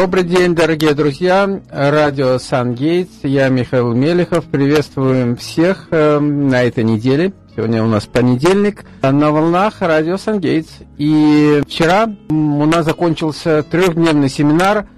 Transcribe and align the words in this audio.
Добрый 0.00 0.24
день, 0.24 0.54
дорогие 0.54 0.94
друзья. 0.94 1.60
Радио 1.70 2.38
Сангейтс. 2.38 3.18
Я 3.22 3.50
Михаил 3.50 3.92
Мелехов. 3.92 4.46
Приветствуем 4.46 5.36
всех 5.36 5.88
э, 5.90 6.18
на 6.18 6.62
этой 6.62 6.84
неделе. 6.84 7.34
Сегодня 7.54 7.84
у 7.84 7.86
нас 7.86 8.06
понедельник. 8.06 8.86
На 9.02 9.30
волнах 9.30 9.82
радио 9.82 10.16
Сангейтс. 10.16 10.70
И 10.96 11.60
вчера 11.66 12.10
у 12.30 12.64
нас 12.64 12.86
закончился 12.86 13.62
трехдневный 13.62 14.30
семинар 14.30 14.88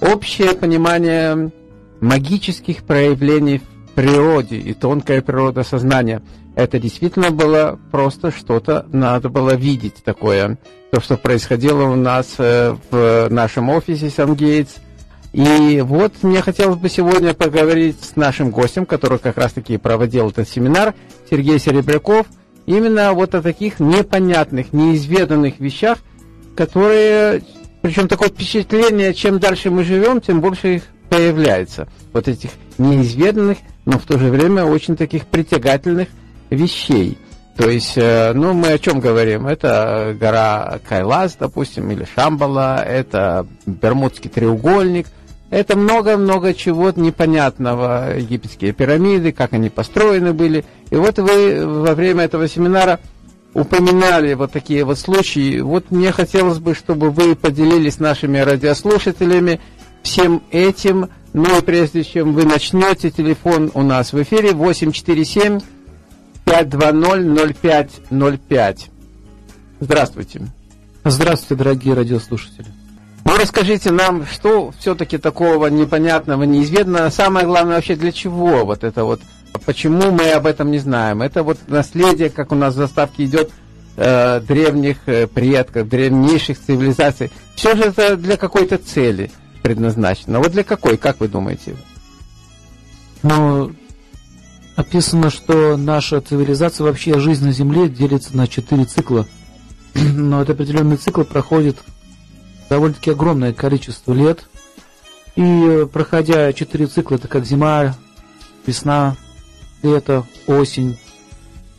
«Общее 0.00 0.54
понимание 0.54 1.50
магических 2.00 2.84
проявлений 2.84 3.58
в 3.58 3.94
природе 3.96 4.58
и 4.58 4.74
тонкая 4.74 5.22
природа 5.22 5.64
сознания». 5.64 6.22
Это 6.56 6.78
действительно 6.78 7.30
было 7.30 7.78
просто 7.92 8.30
что-то, 8.30 8.86
надо 8.90 9.28
было 9.28 9.54
видеть 9.54 10.02
такое 10.02 10.58
то, 10.90 11.02
что 11.02 11.18
происходило 11.18 11.82
у 11.82 11.96
нас 11.96 12.36
э, 12.38 12.74
в 12.90 13.28
нашем 13.28 13.68
офисе 13.68 14.08
Сангейтс. 14.08 14.76
И 15.34 15.82
вот 15.84 16.14
мне 16.22 16.40
хотелось 16.40 16.78
бы 16.78 16.88
сегодня 16.88 17.34
поговорить 17.34 18.02
с 18.02 18.16
нашим 18.16 18.50
гостем, 18.50 18.86
который 18.86 19.18
как 19.18 19.36
раз-таки 19.36 19.76
проводил 19.76 20.30
этот 20.30 20.48
семинар, 20.48 20.94
Сергей 21.28 21.58
Серебряков, 21.58 22.26
именно 22.64 23.12
вот 23.12 23.34
о 23.34 23.42
таких 23.42 23.78
непонятных, 23.78 24.72
неизведанных 24.72 25.60
вещах, 25.60 25.98
которые, 26.56 27.42
причем 27.82 28.08
такое 28.08 28.30
впечатление, 28.30 29.12
чем 29.12 29.40
дальше 29.40 29.70
мы 29.70 29.84
живем, 29.84 30.22
тем 30.22 30.40
больше 30.40 30.76
их 30.76 30.82
появляется. 31.10 31.86
Вот 32.14 32.28
этих 32.28 32.52
неизведанных, 32.78 33.58
но 33.84 33.98
в 33.98 34.04
то 34.04 34.18
же 34.18 34.30
время 34.30 34.64
очень 34.64 34.96
таких 34.96 35.26
притягательных 35.26 36.08
вещей. 36.50 37.18
То 37.56 37.70
есть, 37.70 37.94
э, 37.96 38.32
ну, 38.34 38.52
мы 38.52 38.72
о 38.72 38.78
чем 38.78 39.00
говорим? 39.00 39.46
Это 39.46 40.14
гора 40.18 40.78
Кайлас, 40.86 41.36
допустим, 41.38 41.90
или 41.90 42.06
Шамбала, 42.14 42.82
это 42.84 43.46
Бермудский 43.64 44.28
треугольник, 44.28 45.06
это 45.50 45.76
много-много 45.76 46.52
чего 46.54 46.92
непонятного. 46.94 48.18
Египетские 48.18 48.72
пирамиды, 48.72 49.32
как 49.32 49.52
они 49.52 49.70
построены 49.70 50.32
были. 50.32 50.64
И 50.90 50.96
вот 50.96 51.18
вы 51.18 51.64
во 51.64 51.94
время 51.94 52.24
этого 52.24 52.48
семинара 52.48 53.00
упоминали 53.54 54.34
вот 54.34 54.52
такие 54.52 54.84
вот 54.84 54.98
случаи. 54.98 55.60
Вот 55.60 55.90
мне 55.90 56.12
хотелось 56.12 56.58
бы, 56.58 56.74
чтобы 56.74 57.10
вы 57.10 57.36
поделились 57.36 57.94
с 57.94 58.00
нашими 58.00 58.38
радиослушателями 58.38 59.60
всем 60.02 60.42
этим. 60.50 61.08
Ну 61.32 61.58
и 61.58 61.62
прежде 61.62 62.02
чем 62.04 62.34
вы 62.34 62.44
начнете, 62.44 63.10
телефон 63.10 63.70
у 63.72 63.82
нас 63.82 64.12
в 64.12 64.22
эфире 64.22 64.52
847 64.52 65.60
520-0505. 66.46 68.78
Здравствуйте. 69.80 70.42
Здравствуйте, 71.04 71.62
дорогие 71.62 71.92
радиослушатели. 71.94 72.66
Ну, 73.24 73.36
расскажите 73.36 73.90
нам, 73.90 74.24
что 74.26 74.72
все-таки 74.78 75.18
такого 75.18 75.66
непонятного, 75.66 76.44
неизведанного, 76.44 77.10
самое 77.10 77.44
главное 77.46 77.74
вообще 77.76 77.96
для 77.96 78.12
чего 78.12 78.64
вот 78.64 78.84
это 78.84 79.04
вот, 79.04 79.20
почему 79.64 80.12
мы 80.12 80.30
об 80.30 80.46
этом 80.46 80.70
не 80.70 80.78
знаем? 80.78 81.22
Это 81.22 81.42
вот 81.42 81.58
наследие, 81.66 82.30
как 82.30 82.52
у 82.52 82.54
нас 82.54 82.74
в 82.74 82.78
заставке 82.78 83.24
идет, 83.24 83.50
э, 83.96 84.40
древних 84.40 84.98
э, 85.06 85.26
предков, 85.26 85.88
древнейших 85.88 86.60
цивилизаций. 86.60 87.32
Все 87.56 87.74
же 87.74 87.82
это 87.84 88.16
для 88.16 88.36
какой-то 88.36 88.78
цели 88.78 89.32
предназначено. 89.62 90.38
Вот 90.38 90.52
для 90.52 90.62
какой, 90.62 90.96
как 90.96 91.18
вы 91.18 91.26
думаете? 91.26 91.74
Ну, 93.24 93.72
Описано, 94.76 95.30
что 95.30 95.78
наша 95.78 96.20
цивилизация, 96.20 96.84
вообще 96.84 97.18
жизнь 97.18 97.46
на 97.46 97.52
Земле 97.52 97.88
делится 97.88 98.36
на 98.36 98.46
четыре 98.46 98.84
цикла. 98.84 99.26
Но 99.94 100.42
этот 100.42 100.56
определенный 100.56 100.98
цикл 100.98 101.22
проходит 101.22 101.78
довольно-таки 102.68 103.10
огромное 103.10 103.54
количество 103.54 104.12
лет. 104.12 104.46
И 105.34 105.86
проходя 105.90 106.52
четыре 106.52 106.86
цикла, 106.86 107.14
это 107.14 107.26
как 107.26 107.46
зима, 107.46 107.96
весна, 108.66 109.16
лето, 109.82 110.26
осень. 110.46 110.98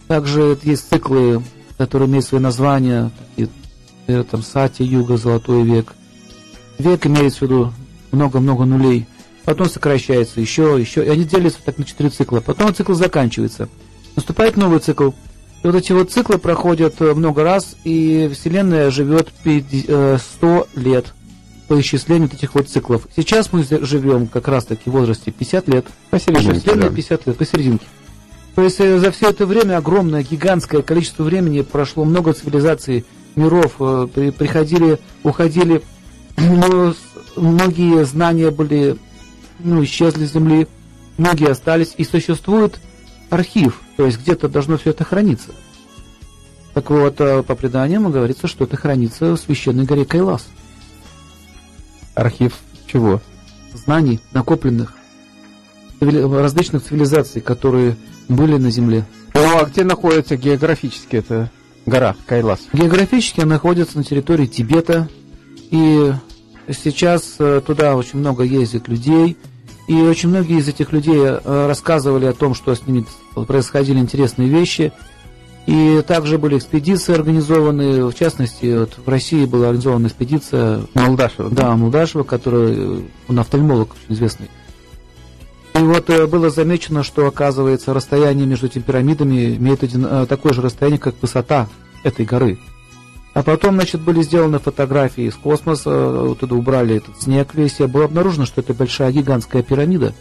Также 0.07 0.57
есть 0.63 0.89
циклы, 0.89 1.43
которые 1.77 2.09
имеют 2.09 2.25
свои 2.25 2.41
названия, 2.41 3.11
такие, 3.35 4.23
там 4.23 4.41
Сати, 4.41 4.83
Юга, 4.83 5.17
Золотой 5.17 5.63
век. 5.63 5.93
Век 6.79 7.05
имеется 7.05 7.39
в 7.39 7.41
виду 7.43 7.73
много-много 8.11 8.65
нулей– 8.65 9.05
потом 9.47 9.69
сокращается 9.69 10.41
еще, 10.41 10.75
еще, 10.77 11.05
и 11.05 11.07
они 11.07 11.23
делятся 11.23 11.59
так 11.63 11.77
на 11.77 11.85
четыре 11.85 12.09
цикла. 12.09 12.41
Потом 12.41 12.75
цикл 12.75 12.93
заканчивается. 12.93 13.69
Наступает 14.17 14.57
новый 14.57 14.79
цикл. 14.79 15.11
И 15.63 15.67
вот 15.67 15.73
эти 15.73 15.93
вот 15.93 16.11
циклы 16.11 16.37
проходят 16.37 16.95
э, 16.99 17.13
много 17.13 17.45
раз, 17.45 17.77
и 17.85 18.29
Вселенная 18.33 18.91
живет 18.91 19.29
100 19.39 19.47
э, 19.87 20.63
лет 20.75 21.13
по 21.69 21.79
исчислению 21.79 22.29
этих 22.29 22.55
вот 22.55 22.67
циклов. 22.67 23.07
Сейчас 23.15 23.53
мы 23.53 23.63
живем 23.63 24.27
как 24.27 24.49
раз-таки 24.49 24.89
в 24.89 24.93
возрасте 24.93 25.31
50 25.31 25.69
лет. 25.69 25.85
Посерединке, 26.09 26.75
да. 26.75 26.89
50 26.89 27.27
лет, 27.27 27.37
посерединке. 27.37 27.85
То 28.53 28.63
есть 28.63 28.81
э, 28.81 28.99
за 28.99 29.11
все 29.11 29.29
это 29.29 29.45
время 29.45 29.77
огромное, 29.77 30.23
гигантское 30.23 30.81
количество 30.81 31.23
времени 31.23 31.61
прошло 31.61 32.03
много 32.03 32.33
цивилизаций, 32.33 33.05
миров, 33.37 33.77
приходили, 33.77 34.99
уходили, 35.23 35.83
но 36.35 36.93
многие 37.37 38.03
знания 38.03 38.51
были 38.51 38.97
ну, 39.59 39.83
исчезли 39.83 40.25
с 40.25 40.33
Земли, 40.33 40.67
многие 41.17 41.49
остались, 41.49 41.93
и 41.97 42.03
существует 42.03 42.79
архив, 43.29 43.81
то 43.95 44.05
есть 44.05 44.19
где-то 44.19 44.47
должно 44.49 44.77
все 44.77 44.91
это 44.91 45.03
храниться. 45.03 45.51
Так 46.73 46.89
вот, 46.89 47.19
э, 47.19 47.43
по 47.43 47.55
преданиям 47.55 48.11
говорится, 48.11 48.47
что 48.47 48.65
это 48.65 48.77
хранится 48.77 49.35
в 49.35 49.37
священной 49.37 49.85
горе 49.85 50.05
Кайлас. 50.05 50.47
Архив 52.13 52.53
чего? 52.87 53.21
Знаний, 53.73 54.19
накопленных 54.31 54.97
различных 55.99 56.83
цивилизаций, 56.83 57.41
которые 57.41 57.97
были 58.27 58.57
на 58.57 58.69
Земле. 58.69 59.05
Ну, 59.33 59.57
а 59.57 59.65
где 59.65 59.83
находится 59.83 60.35
географически 60.35 61.17
эта 61.17 61.51
гора 61.85 62.15
Кайлас? 62.25 62.59
Географически 62.73 63.41
она 63.41 63.55
находится 63.55 63.97
на 63.97 64.03
территории 64.03 64.45
Тибета, 64.45 65.09
и 65.71 66.13
Сейчас 66.69 67.35
э, 67.39 67.61
туда 67.65 67.95
очень 67.95 68.19
много 68.19 68.43
ездит 68.43 68.87
людей, 68.89 69.37
и 69.87 69.93
очень 69.93 70.29
многие 70.29 70.59
из 70.59 70.67
этих 70.67 70.91
людей 70.91 71.17
э, 71.17 71.67
рассказывали 71.67 72.25
о 72.25 72.33
том, 72.33 72.53
что 72.53 72.75
с 72.75 72.85
ними 72.85 73.05
происходили 73.47 73.99
интересные 73.99 74.49
вещи. 74.49 74.91
И 75.65 76.01
также 76.07 76.37
были 76.37 76.57
экспедиции 76.57 77.13
организованы, 77.13 78.05
в 78.05 78.13
частности, 78.13 78.79
вот 78.79 78.97
в 79.05 79.09
России 79.09 79.45
была 79.45 79.67
организована 79.67 80.07
экспедиция 80.07 80.81
Молдашева. 80.93 81.49
Да, 81.49 81.75
Молдашева, 81.75 82.23
который 82.23 83.05
он 83.27 83.39
офтальмолог 83.39 83.91
очень 83.91 84.15
известный. 84.15 84.49
И 85.73 85.79
вот 85.79 86.09
э, 86.09 86.27
было 86.27 86.49
замечено, 86.49 87.03
что, 87.03 87.27
оказывается, 87.27 87.93
расстояние 87.93 88.45
между 88.45 88.67
этими 88.67 88.83
пирамидами 88.83 89.55
имеет 89.55 89.83
один, 89.83 90.27
такое 90.27 90.51
же 90.51 90.61
расстояние, 90.61 90.99
как 90.99 91.15
высота 91.21 91.69
этой 92.03 92.25
горы. 92.25 92.57
А 93.37 93.43
потом, 93.43 93.75
значит, 93.75 94.01
были 94.01 94.23
сделаны 94.23 94.57
фотографии 94.57 95.25
из 95.25 95.35
космоса, 95.35 96.35
туда 96.39 96.55
убрали 96.55 96.95
этот 96.95 97.21
снег 97.21 97.53
весь, 97.53 97.79
и 97.79 97.85
было 97.85 98.05
обнаружено, 98.05 98.47
что 98.47 98.61
это 98.61 98.73
большая 98.73 99.11
гигантская 99.11 99.61
пирамида. 99.61 100.15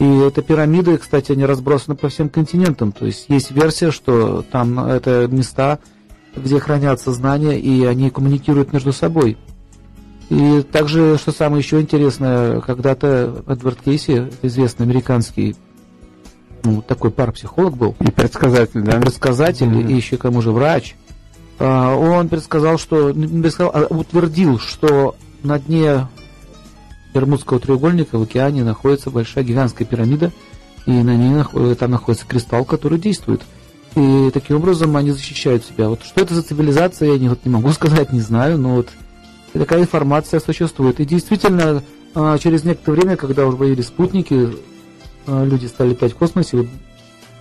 И 0.00 0.04
эта 0.04 0.42
пирамида, 0.42 0.98
кстати, 0.98 1.30
они 1.30 1.44
разбросаны 1.44 1.94
по 1.94 2.08
всем 2.08 2.28
континентам. 2.28 2.90
То 2.90 3.06
есть 3.06 3.26
есть 3.28 3.52
версия, 3.52 3.92
что 3.92 4.44
там 4.50 4.80
это 4.80 5.28
места, 5.30 5.78
где 6.34 6.58
хранятся 6.58 7.12
знания, 7.12 7.56
и 7.56 7.84
они 7.84 8.10
коммуникируют 8.10 8.72
между 8.72 8.92
собой. 8.92 9.38
И 10.28 10.62
также, 10.62 11.16
что 11.18 11.30
самое 11.30 11.62
еще 11.62 11.80
интересное, 11.80 12.60
когда-то 12.62 13.44
Эдвард 13.46 13.80
Кейси, 13.80 14.28
известный 14.42 14.86
американский 14.86 15.54
ну, 16.64 16.82
такой 16.82 17.12
парапсихолог 17.12 17.76
был. 17.76 17.94
И 18.00 18.10
предсказатель, 18.10 18.82
да? 18.82 18.98
предсказатель, 18.98 19.68
mm-hmm. 19.68 19.92
и 19.92 19.94
еще 19.94 20.16
кому 20.16 20.42
же 20.42 20.50
врач. 20.50 20.96
А, 21.58 21.94
он 21.94 22.28
предсказал, 22.28 22.78
что 22.78 23.12
предсказал, 23.12 23.70
а, 23.74 23.86
утвердил, 23.86 24.58
что 24.58 25.14
на 25.42 25.58
дне 25.58 26.08
Бермудского 27.12 27.60
треугольника 27.60 28.18
в 28.18 28.22
океане 28.22 28.64
находится 28.64 29.10
большая 29.10 29.44
гигантская 29.44 29.86
пирамида, 29.86 30.32
и 30.86 30.90
на 30.90 31.16
ней 31.16 31.76
там 31.76 31.92
находится 31.92 32.26
кристалл, 32.26 32.64
который 32.64 32.98
действует. 32.98 33.42
И 33.94 34.30
таким 34.34 34.56
образом 34.56 34.96
они 34.96 35.12
защищают 35.12 35.64
себя. 35.64 35.88
Вот 35.88 36.02
что 36.02 36.20
это 36.20 36.34
за 36.34 36.42
цивилизация, 36.42 37.12
я 37.12 37.18
не, 37.18 37.28
вот, 37.28 37.44
не 37.44 37.50
могу 37.50 37.68
сказать, 37.72 38.12
не 38.12 38.20
знаю, 38.20 38.58
но 38.58 38.76
вот 38.76 38.88
такая 39.52 39.82
информация 39.82 40.40
существует. 40.40 40.98
И 40.98 41.04
действительно, 41.04 41.84
а, 42.14 42.36
через 42.38 42.64
некоторое 42.64 42.96
время, 42.96 43.16
когда 43.16 43.46
уже 43.46 43.56
появились 43.56 43.86
спутники, 43.86 44.50
люди 45.26 45.66
стали 45.66 45.90
летать 45.90 46.12
в 46.12 46.16
космосе, 46.16 46.68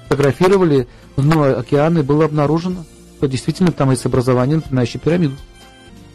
фотографировали 0.08 0.88
дно 1.18 1.44
океана, 1.44 2.00
и 2.00 2.04
было 2.04 2.26
обнаружено, 2.26 2.86
что 3.24 3.30
действительно 3.30 3.72
там 3.72 3.90
есть 3.92 4.06
образование, 4.06 4.58
напоминающее 4.58 5.00
пирамиду. 5.00 5.36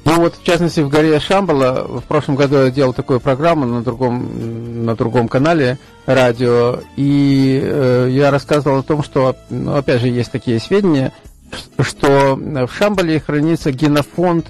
Ну 0.05 0.20
вот, 0.20 0.34
в 0.34 0.44
частности, 0.44 0.81
в 0.81 0.90
горе 0.90 1.19
Шамбала, 1.19 2.00
в 2.00 2.05
прошлом 2.05 2.37
году 2.37 2.56
я 2.56 2.70
делал 2.70 2.93
такую 2.93 3.19
программу 3.19 3.64
на 3.64 3.82
другом, 3.82 4.84
на 4.84 4.94
другом 4.94 5.26
канале 5.26 5.78
радио, 6.05 6.81
и 6.96 7.60
э, 7.62 8.08
я 8.10 8.31
рассказывал 8.31 8.81
о 8.81 8.82
том, 8.82 9.02
что, 9.02 9.37
ну, 9.49 9.75
опять 9.75 10.02
же, 10.02 10.08
есть 10.08 10.31
такие 10.31 10.60
сведения, 10.60 11.12
что 11.78 12.37
в 12.37 12.69
Шамбале 12.69 13.20
хранится 13.20 13.72
генофонд 13.72 14.49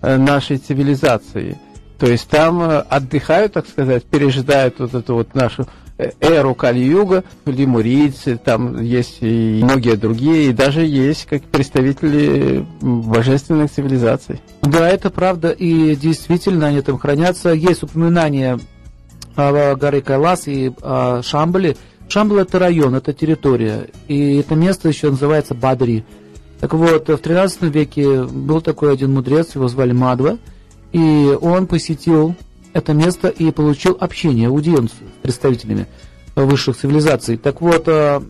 э, 0.00 0.16
нашей 0.16 0.56
цивилизации. 0.56 1.56
То 2.02 2.08
есть 2.08 2.26
там 2.28 2.60
э, 2.60 2.78
отдыхают, 2.80 3.52
так 3.52 3.68
сказать, 3.68 4.02
пережидают 4.02 4.80
вот 4.80 4.92
эту 4.92 5.14
вот 5.14 5.36
нашу 5.36 5.68
э, 5.98 6.10
эру 6.18 6.52
Кали-Юга, 6.52 7.22
лемурийцы, 7.46 8.40
там 8.44 8.82
есть 8.82 9.18
и 9.20 9.60
многие 9.62 9.94
другие, 9.94 10.50
и 10.50 10.52
даже 10.52 10.84
есть 10.84 11.26
как 11.26 11.44
представители 11.44 12.66
божественных 12.80 13.70
цивилизаций. 13.70 14.40
Да, 14.62 14.88
это 14.88 15.10
правда, 15.10 15.50
и 15.50 15.94
действительно 15.94 16.66
они 16.66 16.80
там 16.80 16.98
хранятся. 16.98 17.50
Есть 17.50 17.84
упоминание 17.84 18.58
о 19.36 19.76
горы 19.76 20.00
Кайлас 20.00 20.48
и 20.48 20.72
о 20.82 21.22
Шамбале. 21.22 21.76
Шамбал 22.08 22.38
это 22.38 22.58
район, 22.58 22.96
это 22.96 23.12
территория, 23.12 23.90
и 24.08 24.38
это 24.38 24.56
место 24.56 24.88
еще 24.88 25.08
называется 25.08 25.54
Бадри. 25.54 26.04
Так 26.58 26.74
вот, 26.74 27.08
в 27.08 27.18
13 27.18 27.62
веке 27.72 28.24
был 28.24 28.60
такой 28.60 28.92
один 28.92 29.14
мудрец, 29.14 29.54
его 29.54 29.68
звали 29.68 29.92
Мадва, 29.92 30.38
и 30.92 31.36
он 31.40 31.66
посетил 31.66 32.34
это 32.72 32.92
место 32.94 33.28
и 33.28 33.50
получил 33.50 33.96
общение, 33.98 34.48
аудиенцию 34.48 35.08
с 35.18 35.22
представителями 35.22 35.86
высших 36.34 36.76
цивилизаций. 36.76 37.36
Так 37.36 37.60
вот, 37.60 37.84
э, 37.86 38.20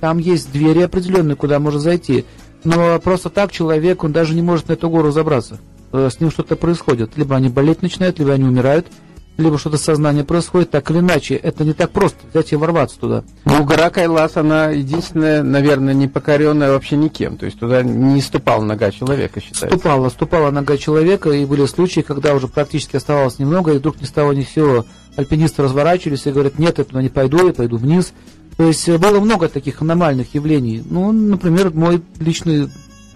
там 0.00 0.18
есть 0.18 0.52
двери 0.52 0.80
определенные, 0.80 1.36
куда 1.36 1.58
можно 1.58 1.80
зайти. 1.80 2.24
Но 2.64 2.98
просто 3.00 3.28
так 3.28 3.52
человек, 3.52 4.04
он 4.04 4.12
даже 4.12 4.34
не 4.34 4.42
может 4.42 4.68
на 4.68 4.72
эту 4.72 4.88
гору 4.88 5.10
забраться. 5.10 5.58
Э, 5.92 6.08
с 6.10 6.20
ним 6.20 6.30
что-то 6.30 6.56
происходит. 6.56 7.16
Либо 7.16 7.36
они 7.36 7.48
болеть 7.48 7.82
начинают, 7.82 8.18
либо 8.18 8.32
они 8.32 8.44
умирают– 8.44 8.86
либо 9.40 9.58
что-то 9.58 9.78
сознание 9.78 10.24
происходит, 10.24 10.70
так 10.70 10.90
или 10.90 10.98
иначе, 10.98 11.34
это 11.34 11.64
не 11.64 11.72
так 11.72 11.90
просто 11.90 12.18
взять 12.32 12.52
и 12.52 12.56
ворваться 12.56 12.98
туда. 12.98 13.24
Ну, 13.44 13.64
гора 13.64 13.90
Кайлас, 13.90 14.36
она 14.36 14.68
единственная, 14.68 15.42
наверное, 15.42 15.94
не 15.94 16.08
покоренная 16.08 16.70
вообще 16.70 16.96
никем, 16.96 17.36
то 17.36 17.46
есть 17.46 17.58
туда 17.58 17.82
не 17.82 18.20
ступала 18.20 18.62
нога 18.62 18.90
человека, 18.90 19.40
считается. 19.40 19.78
Ступала, 19.78 20.08
ступала 20.08 20.50
нога 20.50 20.76
человека, 20.76 21.30
и 21.30 21.44
были 21.44 21.66
случаи, 21.66 22.00
когда 22.00 22.34
уже 22.34 22.48
практически 22.48 22.96
оставалось 22.96 23.38
немного, 23.38 23.72
и 23.72 23.78
вдруг 23.78 24.00
ни 24.00 24.04
с 24.04 24.10
того 24.10 24.32
ни 24.32 24.42
с 24.42 24.50
сего 24.50 24.84
альпинисты 25.16 25.62
разворачивались 25.62 26.26
и 26.26 26.30
говорят, 26.30 26.58
нет, 26.58 26.78
я 26.78 26.84
туда 26.84 27.02
не 27.02 27.08
пойду, 27.08 27.46
я 27.46 27.52
пойду 27.52 27.76
вниз. 27.76 28.12
То 28.56 28.64
есть 28.64 28.88
э, 28.88 28.98
было 28.98 29.20
много 29.20 29.48
таких 29.48 29.80
аномальных 29.82 30.34
явлений. 30.34 30.82
Ну, 30.88 31.12
например, 31.12 31.72
мой 31.72 32.02
личный 32.18 32.68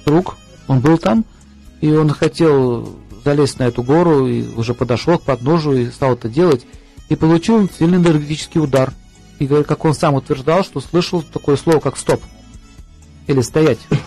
друг, 0.06 0.37
он 0.69 0.81
был 0.81 0.99
там, 0.99 1.25
и 1.81 1.93
он 1.93 2.09
хотел 2.11 2.97
залез 3.25 3.59
на 3.59 3.65
эту 3.65 3.82
гору 3.82 4.26
и 4.26 4.47
уже 4.55 4.75
подошел 4.75 5.19
к 5.19 5.23
подножию 5.23 5.82
и 5.82 5.91
стал 5.91 6.12
это 6.15 6.29
делать, 6.29 6.67
и 7.09 7.17
получил 7.17 7.69
сильный 7.71 7.99
энергетический 7.99 8.61
удар. 8.61 8.93
И 9.38 9.47
как 9.47 9.85
он 9.85 9.94
сам 9.94 10.15
утверждал, 10.15 10.62
что 10.65 10.81
слышал 10.81 11.23
такое 11.23 11.56
слово, 11.56 11.81
как 11.81 11.97
«стоп» 11.97 12.23
или 13.26 13.41
«стоять». 13.41 13.81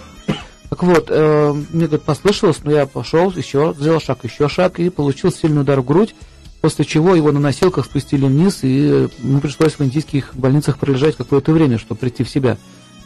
Так 0.69 0.83
вот, 0.83 1.05
э, 1.07 1.53
мне 1.71 1.85
говорит, 1.87 2.03
послышалось, 2.03 2.57
но 2.61 2.71
я 2.71 2.85
пошел, 2.85 3.31
еще 3.31 3.73
сделал 3.79 4.01
шаг, 4.01 4.25
еще 4.25 4.49
шаг, 4.49 4.81
и 4.81 4.89
получил 4.89 5.31
сильный 5.31 5.61
удар 5.61 5.79
в 5.79 5.85
грудь, 5.85 6.13
после 6.59 6.83
чего 6.83 7.15
его 7.15 7.31
на 7.31 7.39
носилках 7.39 7.85
спустили 7.85 8.25
вниз, 8.25 8.65
и 8.65 9.07
ему 9.19 9.39
пришлось 9.39 9.75
в 9.75 9.81
индийских 9.81 10.35
больницах 10.35 10.77
пролежать 10.77 11.15
какое-то 11.15 11.53
время, 11.53 11.79
чтобы 11.79 12.01
прийти 12.01 12.25
в 12.25 12.29
себя. 12.29 12.57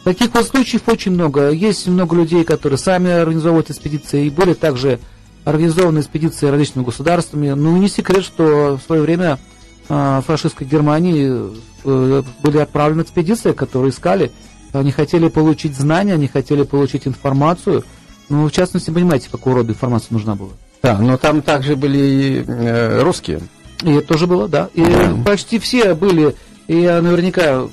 Таких 0.02 0.34
вот 0.34 0.46
случаев 0.46 0.82
очень 0.88 1.12
много. 1.12 1.50
Есть 1.50 1.86
много 1.86 2.16
людей, 2.16 2.42
которые 2.44 2.78
сами 2.78 3.10
организовывают 3.10 3.70
экспедиции, 3.70 4.26
и 4.26 4.30
более 4.30 4.56
также 4.56 4.98
организованы 5.44 6.00
экспедиции 6.00 6.46
различными 6.46 6.84
государствами. 6.84 7.50
Ну, 7.50 7.76
не 7.76 7.88
секрет, 7.88 8.24
что 8.24 8.78
в 8.78 8.86
свое 8.86 9.02
время 9.02 9.38
э, 9.88 10.22
фашистской 10.26 10.66
Германии 10.66 11.30
э, 11.84 12.22
были 12.42 12.58
отправлены 12.58 13.02
экспедиции, 13.02 13.52
которые 13.52 13.90
искали, 13.90 14.30
они 14.72 14.90
хотели 14.90 15.28
получить 15.28 15.76
знания, 15.76 16.14
они 16.14 16.28
хотели 16.28 16.62
получить 16.62 17.06
информацию. 17.06 17.84
Ну, 18.28 18.48
в 18.48 18.52
частности, 18.52 18.90
понимаете, 18.90 19.28
какого 19.30 19.56
рода 19.56 19.72
информация 19.72 20.14
нужна 20.14 20.34
была. 20.34 20.52
Да, 20.82 20.98
но 20.98 21.16
там 21.16 21.42
также 21.42 21.76
были 21.76 22.44
э, 22.46 23.02
русские. 23.02 23.40
И 23.82 23.92
это 23.92 24.08
тоже 24.08 24.26
было, 24.26 24.48
да. 24.48 24.68
И 24.74 24.84
почти 25.24 25.58
все 25.58 25.94
были, 25.94 26.34
и 26.68 26.80
я 26.80 27.02
наверняка 27.02 27.66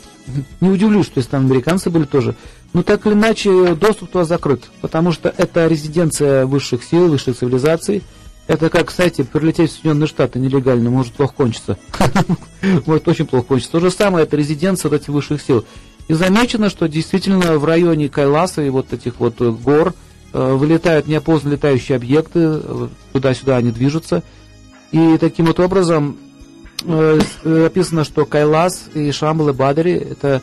не 0.61 0.69
удивлюсь, 0.69 1.05
что 1.05 1.19
если 1.19 1.31
там 1.31 1.45
американцы 1.45 1.89
были 1.89 2.05
тоже, 2.05 2.35
но 2.73 2.83
так 2.83 3.05
или 3.05 3.13
иначе 3.13 3.75
доступ 3.75 4.11
туда 4.11 4.25
закрыт, 4.25 4.69
потому 4.81 5.11
что 5.11 5.33
это 5.35 5.67
резиденция 5.67 6.45
высших 6.45 6.83
сил, 6.83 7.07
высших 7.07 7.37
цивилизаций. 7.37 8.03
Это 8.47 8.69
как, 8.69 8.87
кстати, 8.87 9.21
прилететь 9.21 9.69
в 9.69 9.73
Соединенные 9.73 10.07
Штаты 10.07 10.39
нелегально 10.39 10.89
может 10.89 11.13
плохо 11.13 11.35
кончиться. 11.35 11.77
Может 12.87 13.07
очень 13.07 13.27
плохо 13.27 13.45
кончиться. 13.49 13.73
То 13.73 13.79
же 13.79 13.91
самое, 13.91 14.23
это 14.23 14.37
резиденция 14.37 14.91
этих 14.91 15.09
высших 15.09 15.39
сил. 15.39 15.65
И 16.07 16.13
замечено, 16.13 16.71
что 16.71 16.87
действительно 16.87 17.59
в 17.59 17.65
районе 17.65 18.09
Кайласа 18.09 18.63
и 18.63 18.69
вот 18.69 18.91
этих 18.91 19.19
вот 19.19 19.39
гор 19.39 19.93
э, 20.33 20.53
вылетают 20.53 21.07
неопознанные 21.07 21.57
летающие 21.57 21.95
объекты, 21.95 22.39
э, 22.39 22.87
туда-сюда 23.13 23.57
они 23.57 23.69
движутся. 23.71 24.23
И 24.91 25.17
таким 25.19 25.45
вот 25.45 25.59
образом 25.59 26.17
э, 26.85 27.19
описано, 27.67 28.03
что 28.03 28.25
Кайлас 28.25 28.85
и 28.95 29.11
Шамбал 29.11 29.49
и 29.49 29.53
Бадари– 29.53 29.93
это 29.93 30.41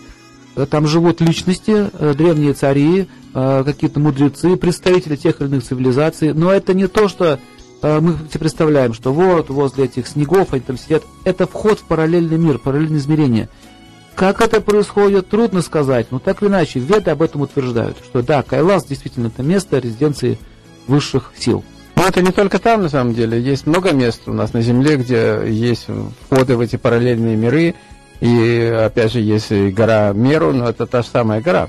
там 0.64 0.86
живут 0.86 1.20
личности, 1.20 1.90
э, 1.92 2.14
древние 2.14 2.54
цари, 2.54 3.08
э, 3.34 3.62
какие-то 3.64 4.00
мудрецы, 4.00 4.56
представители 4.56 5.16
тех 5.16 5.40
или 5.40 5.48
иных 5.48 5.64
цивилизаций. 5.64 6.32
Но 6.32 6.50
это 6.50 6.72
не 6.72 6.86
то, 6.86 7.08
что 7.08 7.38
э, 7.82 8.00
мы 8.00 8.12
себе 8.30 8.40
представляем, 8.40 8.94
что 8.94 9.12
вот 9.12 9.50
возле 9.50 9.84
этих 9.84 10.06
снегов 10.06 10.54
они 10.54 10.62
там 10.62 10.78
сидят. 10.78 11.02
Это 11.24 11.46
вход 11.46 11.80
в 11.80 11.84
параллельный 11.84 12.38
мир, 12.38 12.58
параллельное 12.58 12.98
измерение. 12.98 13.50
Как 14.14 14.40
это 14.40 14.62
происходит, 14.62 15.28
трудно 15.28 15.60
сказать, 15.60 16.06
но 16.10 16.18
так 16.18 16.40
или 16.40 16.48
иначе, 16.48 16.80
веды 16.80 17.10
об 17.10 17.20
этом 17.20 17.42
утверждают, 17.42 17.98
что 18.02 18.22
да, 18.22 18.42
Кайлас 18.42 18.86
действительно 18.86 19.26
это 19.26 19.42
место 19.42 19.78
резиденции 19.78 20.38
высших 20.86 21.32
сил. 21.36 21.62
Но 21.96 22.06
это 22.06 22.22
не 22.22 22.30
только 22.30 22.58
там, 22.58 22.82
на 22.82 22.88
самом 22.88 23.12
деле. 23.12 23.38
Есть 23.40 23.66
много 23.66 23.92
мест 23.92 24.22
у 24.26 24.32
нас 24.32 24.54
на 24.54 24.62
Земле, 24.62 24.96
где 24.96 25.42
есть 25.46 25.86
входы 26.30 26.56
в 26.56 26.60
эти 26.60 26.76
параллельные 26.76 27.36
миры, 27.36 27.74
и 28.20 28.60
опять 28.60 29.12
же, 29.12 29.20
если 29.20 29.70
гора 29.70 30.12
Меру, 30.12 30.52
но 30.52 30.68
это 30.68 30.86
та 30.86 31.02
же 31.02 31.08
самая 31.08 31.40
гора. 31.40 31.68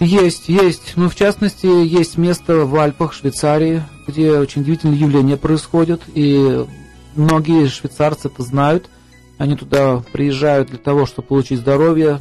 Есть, 0.00 0.48
есть. 0.48 0.92
Ну, 0.96 1.08
в 1.08 1.14
частности, 1.14 1.66
есть 1.66 2.18
место 2.18 2.66
в 2.66 2.76
Альпах, 2.76 3.14
Швейцарии, 3.14 3.82
где 4.06 4.32
очень 4.32 4.62
удивительные 4.62 5.00
явления 5.00 5.36
происходят, 5.36 6.02
и 6.14 6.66
многие 7.14 7.66
швейцарцы 7.68 8.28
это 8.28 8.42
знают. 8.42 8.90
Они 9.38 9.56
туда 9.56 10.02
приезжают 10.12 10.68
для 10.68 10.78
того, 10.78 11.06
чтобы 11.06 11.28
получить 11.28 11.60
здоровье. 11.60 12.20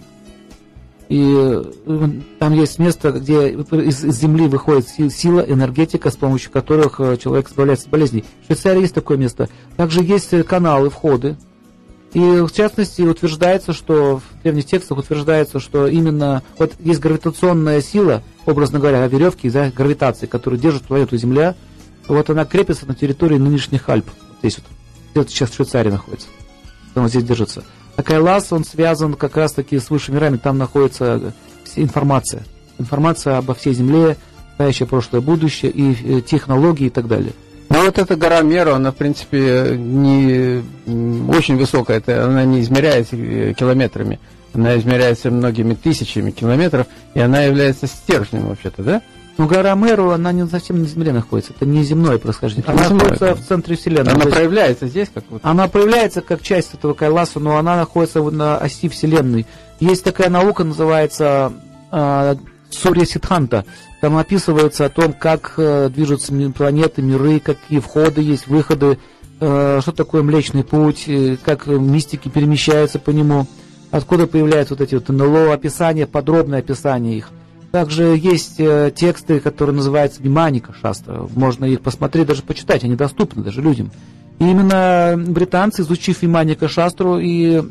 И 1.07 1.35
э, 1.37 2.09
там 2.39 2.53
есть 2.53 2.79
место, 2.79 3.11
где 3.11 3.49
из, 3.49 4.01
земли 4.01 4.47
выходит 4.47 4.87
сила, 4.89 5.39
энергетика, 5.41 6.09
с 6.09 6.15
помощью 6.15 6.51
которых 6.51 6.99
э, 6.99 7.17
человек 7.17 7.49
избавляется 7.49 7.85
от 7.85 7.91
болезней. 7.91 8.25
В 8.43 8.45
Швейцарии 8.47 8.81
есть 8.81 8.95
такое 8.95 9.17
место. 9.17 9.49
Также 9.77 10.01
есть 10.01 10.31
каналы, 10.45 10.89
входы, 10.89 11.37
и 12.15 12.39
в 12.39 12.51
частности 12.53 13.01
утверждается, 13.01 13.73
что 13.73 14.21
в 14.21 14.41
древних 14.41 14.65
текстах 14.65 14.99
утверждается, 14.99 15.59
что 15.59 15.85
именно 15.85 16.43
вот 16.57 16.71
есть 16.79 17.01
гравитационная 17.01 17.81
сила, 17.81 18.23
образно 18.45 18.79
говоря, 18.79 19.05
веревки 19.05 19.47
из-за 19.47 19.69
гравитации, 19.75 20.25
которая 20.25 20.57
держит 20.57 20.83
планету 20.83 21.17
Земля, 21.17 21.55
вот 22.07 22.29
она 22.29 22.45
крепится 22.45 22.85
на 22.85 22.95
территории 22.95 23.37
нынешних 23.37 23.89
Альп. 23.89 24.09
Здесь 24.39 24.59
вот, 25.13 25.25
где 25.25 25.33
сейчас 25.33 25.49
в 25.49 25.55
Швейцарии 25.55 25.89
находится. 25.89 26.27
Он 26.95 27.09
здесь 27.09 27.25
держится. 27.25 27.65
А 27.97 28.01
Кайлас, 28.01 28.53
он 28.53 28.63
связан 28.63 29.15
как 29.15 29.35
раз-таки 29.35 29.77
с 29.77 29.89
высшими 29.89 30.15
мирами, 30.15 30.37
там 30.37 30.57
находится 30.57 31.33
информация. 31.75 32.45
Информация 32.77 33.39
обо 33.39 33.53
всей 33.53 33.73
Земле, 33.73 34.15
настоящее, 34.51 34.87
прошлое, 34.87 35.19
будущее, 35.19 35.69
и 35.69 36.19
э, 36.19 36.21
технологии 36.21 36.87
и 36.87 36.89
так 36.89 37.09
далее. 37.09 37.33
Ну 37.69 37.85
вот 37.85 37.97
эта 37.97 38.15
гора 38.15 38.41
Меру, 38.41 38.73
она 38.73 38.91
в 38.91 38.95
принципе 38.95 39.75
не 39.77 40.63
очень 41.31 41.57
высокая, 41.57 41.97
это, 41.97 42.25
она 42.25 42.45
не 42.45 42.61
измеряется 42.61 43.15
э, 43.15 43.53
километрами, 43.53 44.19
она 44.53 44.77
измеряется 44.77 45.31
многими 45.31 45.73
тысячами 45.73 46.31
километров, 46.31 46.87
и 47.13 47.19
она 47.19 47.41
является 47.41 47.87
стержнем 47.87 48.47
вообще-то, 48.47 48.83
да? 48.83 49.01
Ну, 49.37 49.47
гора 49.47 49.75
Меру, 49.75 50.11
она 50.11 50.31
не 50.31 50.47
совсем 50.47 50.79
на 50.79 50.87
Земле 50.87 51.11
находится, 51.11 51.51
это 51.53 51.65
не 51.65 51.83
земное 51.83 52.17
происхождение. 52.17 52.71
Она 52.71 52.83
земное, 52.87 52.99
находится 52.99 53.35
в 53.35 53.45
центре 53.45 53.75
Вселенной. 53.75 54.13
Она 54.13 54.25
проявляется 54.25 54.87
здесь 54.87 55.09
как 55.13 55.25
вот? 55.29 55.41
Она 55.43 55.67
проявляется 55.67 56.21
как 56.21 56.41
часть 56.41 56.73
этого 56.73 56.93
Кайласа, 56.93 57.39
но 57.41 57.57
она 57.57 57.75
находится 57.75 58.21
на 58.21 58.57
оси 58.57 58.87
Вселенной. 58.87 59.45
Есть 59.81 60.05
такая 60.05 60.29
наука, 60.29 60.63
называется 60.63 61.51
э, 61.91 62.35
Сурья 62.69 63.05
Сидханта. 63.05 63.65
Там 64.01 64.17
описывается 64.17 64.85
о 64.85 64.89
том, 64.89 65.13
как 65.13 65.53
э, 65.57 65.89
движутся 65.89 66.33
планеты, 66.55 67.01
миры, 67.01 67.39
какие 67.39 67.79
входы 67.79 68.21
есть, 68.21 68.47
выходы, 68.47 68.99
э, 69.39 69.79
что 69.81 69.91
такое 69.91 70.21
Млечный 70.21 70.63
Путь, 70.63 71.05
э, 71.07 71.37
как 71.43 71.67
мистики 71.67 72.29
перемещаются 72.29 72.99
по 72.99 73.09
нему, 73.09 73.47
откуда 73.91 74.27
появляются 74.27 74.75
вот 74.75 74.81
эти 74.81 74.95
вот 74.95 75.09
НЛО, 75.09 75.53
описание, 75.53 76.05
подробное 76.05 76.59
описание 76.59 77.17
их. 77.17 77.29
Также 77.71 78.15
есть 78.15 78.55
тексты, 78.55 79.41
которые 79.41 79.75
называются 79.75 80.23
Виманика 80.23 80.73
Шастра. 80.81 81.27
Можно 81.35 81.65
их 81.65 81.81
посмотреть, 81.81 82.27
даже 82.27 82.41
почитать, 82.41 82.85
они 82.85 82.95
доступны 82.95 83.43
даже 83.43 83.61
людям. 83.61 83.91
И 84.39 84.45
именно 84.49 85.15
британцы, 85.17 85.81
изучив 85.81 86.21
Виманика 86.21 86.69
Шастру, 86.69 87.17
и 87.19 87.63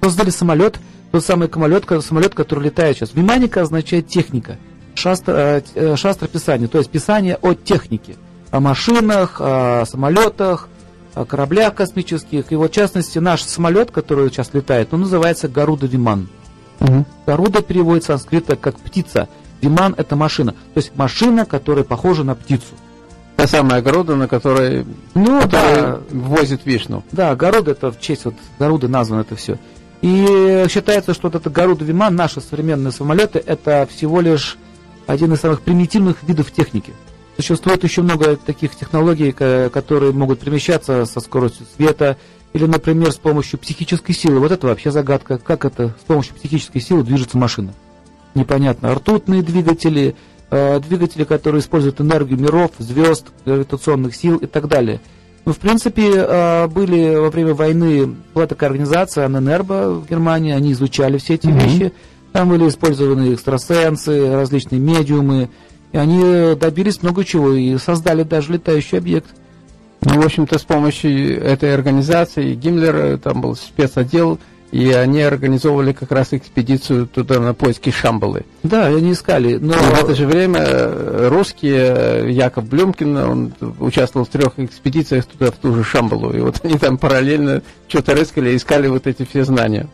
создали 0.00 0.30
самолет, 0.30 0.78
тот 1.16 1.24
самый 1.24 1.48
самолет, 1.50 1.86
самолет, 2.02 2.34
который 2.34 2.64
летает 2.64 2.98
сейчас. 2.98 3.14
Виманика 3.14 3.62
означает 3.62 4.06
техника 4.06 4.58
шастра, 4.94 5.32
э, 5.32 5.62
э, 5.74 5.96
шастра 5.96 6.26
писание, 6.28 6.68
то 6.68 6.76
есть 6.76 6.90
писание 6.90 7.38
о 7.40 7.54
технике, 7.54 8.16
о 8.50 8.60
машинах, 8.60 9.40
о 9.40 9.86
самолетах, 9.86 10.68
кораблях 11.26 11.74
космических. 11.74 12.52
И 12.52 12.56
вот, 12.56 12.70
в 12.70 12.74
частности, 12.74 13.18
наш 13.18 13.42
самолет, 13.44 13.90
который 13.92 14.28
сейчас 14.28 14.52
летает, 14.52 14.92
он 14.92 15.00
называется 15.00 15.48
Гаруда 15.48 15.86
Виман. 15.86 16.28
Угу. 16.80 17.06
Гаруда 17.26 17.62
переводится 17.62 18.18
с 18.18 18.20
санскрита 18.20 18.56
как 18.56 18.76
птица. 18.78 19.30
Виман– 19.62 19.94
это 19.96 20.16
машина. 20.16 20.52
То 20.52 20.78
есть 20.78 20.92
машина, 20.96 21.46
которая 21.46 21.84
похожа 21.84 22.24
на 22.24 22.34
птицу. 22.34 22.74
Та 23.36 23.46
самая 23.46 23.78
огорода, 23.78 24.16
на 24.16 24.28
которой, 24.28 24.84
ну, 25.14 25.40
да. 25.48 25.98
возит 26.10 26.66
вишну. 26.66 27.02
Да, 27.10 27.30
огорода 27.30 27.70
это 27.70 27.90
в 27.90 27.98
честь 28.00 28.26
вот 28.26 28.34
Города 28.58 28.86
названо 28.88 29.22
это 29.22 29.34
все. 29.34 29.58
И 30.06 30.66
считается, 30.70 31.14
что 31.14 31.26
вот 31.26 31.34
это 31.34 31.50
Гаруда 31.50 31.84
Виман, 31.84 32.14
наши 32.14 32.40
современные 32.40 32.92
самолеты, 32.92 33.42
это 33.44 33.88
всего 33.90 34.20
лишь 34.20 34.56
один 35.08 35.32
из 35.32 35.40
самых 35.40 35.62
примитивных 35.62 36.22
видов 36.22 36.52
техники. 36.52 36.92
Существует 37.36 37.82
еще 37.82 38.02
много 38.02 38.36
таких 38.36 38.76
технологий, 38.76 39.32
которые 39.32 40.12
могут 40.12 40.38
перемещаться 40.38 41.06
со 41.06 41.18
скоростью 41.18 41.66
света, 41.74 42.16
или, 42.52 42.66
например, 42.66 43.10
с 43.10 43.16
помощью 43.16 43.58
психической 43.58 44.14
силы. 44.14 44.38
Вот 44.38 44.52
это 44.52 44.68
вообще 44.68 44.92
загадка. 44.92 45.38
Как 45.38 45.64
это 45.64 45.96
с 46.00 46.04
помощью 46.04 46.36
психической 46.36 46.80
силы 46.80 47.02
движется 47.02 47.36
машина? 47.36 47.74
Непонятно. 48.36 48.94
Ртутные 48.94 49.42
двигатели, 49.42 50.14
Э, 50.48 50.78
двигатели, 50.78 51.24
которые 51.24 51.60
используют 51.60 52.00
энергию 52.00 52.38
миров, 52.38 52.70
звезд, 52.78 53.26
гравитационных 53.44 54.14
сил 54.14 54.36
и 54.36 54.46
так 54.46 54.68
далее. 54.68 55.00
Ну, 55.46 55.52
в 55.52 55.58
принципе, 55.58 56.10
э, 56.12 56.66
были 56.66 57.14
во 57.14 57.30
время 57.30 57.54
войны, 57.54 58.16
была 58.34 58.48
такая 58.48 58.68
организация, 58.68 59.26
Аненербо 59.26 59.94
в 59.94 60.10
Германии, 60.10 60.52
они 60.52 60.72
изучали 60.72 61.18
все 61.18 61.34
эти 61.34 61.46
mm-hmm. 61.46 61.64
вещи. 61.64 61.92
Там 62.32 62.48
были 62.48 62.68
использованы 62.68 63.32
экстрасенсы, 63.32 64.34
различные 64.34 64.80
медиумы, 64.80 65.48
и 65.92 65.96
они 65.98 66.56
добились 66.56 67.00
много 67.00 67.24
чего 67.24 67.52
и 67.52 67.78
создали 67.78 68.24
даже 68.24 68.54
летающий 68.54 68.98
объект. 68.98 69.28
Ну, 70.00 70.20
в 70.20 70.24
общем-то, 70.24 70.58
с 70.58 70.64
помощью 70.64 71.40
этой 71.40 71.72
организации 71.72 72.54
Гиммлер, 72.54 72.96
э, 72.96 73.16
там 73.18 73.40
был 73.40 73.54
спецотдел, 73.54 74.40
и 74.76 74.92
они 74.92 75.22
организовывали 75.22 75.92
как 75.92 76.12
раз 76.12 76.34
экспедицию 76.34 77.06
туда 77.06 77.40
на 77.40 77.54
поиски 77.54 77.88
Шамбалы. 77.88 78.44
Да, 78.62 78.84
они 78.84 79.12
искали. 79.12 79.56
Но 79.56 79.72
в 79.72 80.04
это 80.04 80.14
же 80.14 80.26
время 80.26 80.60
э, 80.60 81.28
русские, 81.28 81.94
э, 81.96 82.30
Яков 82.30 82.66
Блюмкин, 82.68 83.16
он 83.16 83.54
участвовал 83.80 84.26
в 84.26 84.28
трех 84.28 84.58
экспедициях 84.58 85.24
туда, 85.24 85.50
в 85.50 85.54
ту 85.54 85.74
же 85.74 85.82
Шамбалу. 85.82 86.30
И 86.32 86.40
вот 86.40 86.60
они 86.62 86.76
там 86.76 86.98
параллельно 86.98 87.62
что-то 87.88 88.14
рыскали, 88.14 88.54
искали 88.54 88.88
вот 88.88 89.06
эти 89.06 89.24
все 89.24 89.44
знания. 89.44 89.86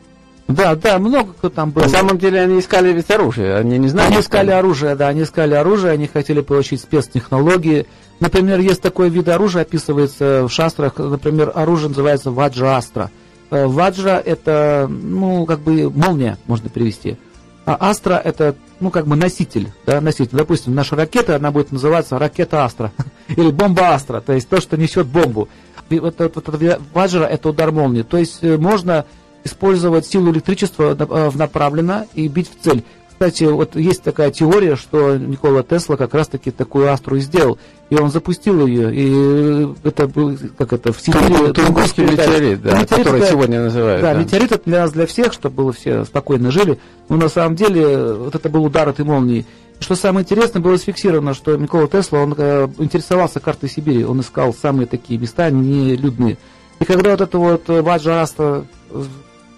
Да, 0.49 0.75
да, 0.75 0.99
много 0.99 1.33
кто 1.33 1.49
там 1.49 1.71
был. 1.71 1.83
На 1.83 1.89
самом 1.89 2.19
деле 2.19 2.41
они 2.41 2.59
искали 2.59 2.93
ведь 2.93 3.09
оружие, 3.13 3.55
они 3.55 3.79
не 3.79 3.87
знали. 3.87 4.09
Они 4.09 4.21
искали 4.21 4.51
оружие, 4.51 4.97
да, 4.97 5.07
они 5.09 5.23
искали 5.23 5.55
оружие, 5.55 5.93
они 5.93 6.09
хотели 6.09 6.41
получить 6.41 6.81
спецтехнологии. 6.81 7.87
Например, 8.19 8.59
есть 8.59 8.83
такой 8.83 9.11
вид 9.11 9.29
оружия, 9.29 9.63
описывается 9.63 10.43
в 10.49 10.49
шастрах, 10.51 10.99
например, 10.99 11.53
оружие 11.55 11.91
называется 11.91 12.33
ваджа-астра– 12.33 13.13
Э, 13.22 13.22
Ваджра 13.53 14.23
это, 14.25 14.89
ну, 14.91 15.47
как 15.47 15.61
бы 15.61 15.91
молния, 15.91 16.39
можно 16.47 16.69
привести. 16.69 17.17
А 17.65 17.77
Астра 17.91 18.15
это, 18.15 18.57
ну, 18.81 18.91
как 18.91 19.07
бы 19.07 19.15
носитель, 19.15 19.71
да, 19.87 20.01
носитель. 20.01 20.37
Допустим, 20.37 20.75
наша 20.75 20.97
ракета, 20.97 21.37
она 21.37 21.53
будет 21.53 21.71
называться 21.71 22.19
ракета 22.19 22.65
Астра 22.65 22.93
или 23.29 23.51
бомба 23.51 23.91
Астра, 23.91 24.21
то 24.21 24.33
есть 24.33 24.49
то, 24.49 24.61
что 24.61 24.77
несет 24.77 25.07
бомбу. 25.07 25.49
Вот, 25.91 26.15
вот, 26.19 26.35
вот, 26.35 26.81
Ваджра 26.95 27.25
это 27.25 27.51
удар 27.51 27.71
молнии. 27.71 28.03
То 28.03 28.17
есть 28.17 28.39
э, 28.43 28.57
можно 28.57 29.05
использовать 29.45 30.07
силу 30.07 30.33
электричества 30.33 30.97
э, 30.99 31.31
направленно 31.35 32.07
и 32.15 32.29
бить 32.29 32.51
в 32.51 32.65
цель. 32.65 32.85
Кстати, 33.23 33.45
вот 33.45 33.77
есть 33.77 34.03
такая 34.03 34.33
теория, 34.33 34.75
что 34.75 35.17
Никола 35.17 35.63
Тесла 35.63 35.97
как 35.97 36.13
раз-таки 36.13 36.51
такую 36.51 36.93
астру 36.93 37.15
и 37.15 37.21
сделал. 37.21 37.57
И 37.89 37.95
он 37.95 38.11
запустил 38.11 38.67
ее, 38.67 38.93
и 38.93 39.69
это 39.85 40.09
был, 40.09 40.37
как 40.59 40.73
это, 40.73 40.93
в 40.93 41.01
Сибири... 41.01 41.53
Тунгусский 41.53 42.03
метеорит, 42.03 42.63
да, 42.63 42.81
метеорит, 42.81 42.89
который 42.89 43.21
это, 43.21 43.31
сегодня 43.31 43.63
называют. 43.63 44.03
Да, 44.03 44.15
да, 44.15 44.21
метеорит 44.21 44.51
это 44.51 44.65
для 44.65 44.81
нас, 44.81 44.91
для 44.91 45.07
всех, 45.07 45.33
чтобы 45.33 45.73
все 45.73 46.05
спокойно 46.05 46.51
жили. 46.51 46.81
Но 47.09 47.17
на 47.17 47.29
самом 47.29 47.55
деле 47.55 48.13
вот 48.13 48.35
это 48.35 48.49
был 48.49 48.65
удар 48.65 48.89
этой 48.89 49.05
молнии. 49.05 49.47
Что 49.79 49.95
самое 49.95 50.25
интересное, 50.25 50.61
было 50.61 50.77
сфиксировано, 50.77 51.33
что 51.35 51.55
Никола 51.55 51.87
Тесла, 51.87 52.23
он 52.23 52.35
э, 52.37 52.67
интересовался 52.79 53.39
картой 53.39 53.69
Сибири, 53.69 54.05
он 54.05 54.21
искал 54.21 54.53
самые 54.53 54.89
такие 54.89 55.21
места 55.21 55.49
нелюдные. 55.49 56.39
И 56.81 56.85
когда 56.85 57.13
вот 57.13 57.21
это 57.21 57.39
вот 57.39 57.69
Ваджа 57.69 58.23
Аста 58.23 58.65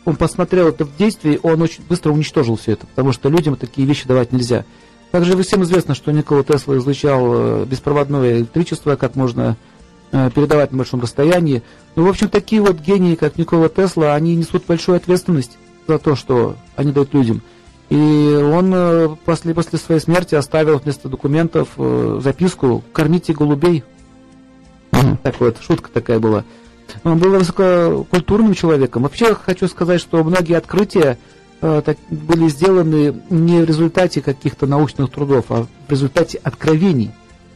он 0.05 0.17
посмотрел 0.17 0.69
это 0.69 0.85
в 0.85 0.97
действии, 0.97 1.41
он 1.43 1.63
очень 1.63 1.83
быстро 1.89 2.13
уничтожил 2.13 2.57
все 2.57 2.73
это, 2.73 2.87
потому 2.87 3.13
что 3.13 3.29
людям 3.29 3.57
такие 3.57 3.87
вещи 3.87 4.07
давать 4.07 4.33
нельзя. 4.33 4.65
Также 5.11 5.41
всем 5.43 5.63
известно, 5.63 5.95
что 5.95 6.11
Никола 6.11 6.43
Тесла 6.43 6.77
излучал 6.77 7.23
э, 7.27 7.65
беспроводное 7.67 8.39
электричество, 8.39 8.97
как 8.97 9.15
можно 9.15 9.57
э, 10.11 10.31
передавать 10.35 10.73
на 10.73 10.79
большом 10.79 11.01
расстоянии. 11.01 11.63
Ну, 11.95 12.05
в 12.05 12.09
общем, 12.09 12.29
такие 12.29 12.61
вот 12.61 12.81
гении, 12.81 13.15
как 13.15 13.39
Никола 13.39 13.69
Тесла, 13.69 14.15
они 14.15 14.35
несут 14.35 14.67
большую 14.67 14.97
ответственность 14.97 15.57
за 15.87 15.99
то, 15.99 16.17
что 16.17 16.57
они 16.75 16.91
дают 16.91 17.15
людям. 17.15 17.43
И 17.91 17.97
он 17.97 18.73
э, 18.75 19.17
после, 19.25 19.55
после 19.55 19.79
своей 19.79 20.01
смерти 20.01 20.35
оставил 20.35 20.79
вместо 20.79 21.09
документов 21.09 21.69
записку 21.77 22.83
«Кормите 22.93 23.33
голубей». 23.33 23.85
Так 25.23 25.41
вот, 25.41 25.59
шутка 25.61 25.91
такая 25.91 26.19
была. 26.19 26.45
Он 27.05 27.19
был 27.19 27.33
высококультурным 27.33 28.55
человеком. 28.55 29.03
Вообще 29.03 29.35
хочу 29.35 29.69
сказать, 29.69 30.01
что 30.01 30.25
многие 30.25 30.57
открытия 30.57 31.19
э, 31.61 31.95
были 32.11 32.49
сделаны 32.49 33.15
не 33.29 33.61
в 33.61 33.67
результате 33.67 34.23
каких-то 34.23 34.67
научных 34.67 35.11
трудов, 35.11 35.45
а 35.51 35.67
в 35.87 35.91
результате 35.91 36.41
откровений. 36.43 37.11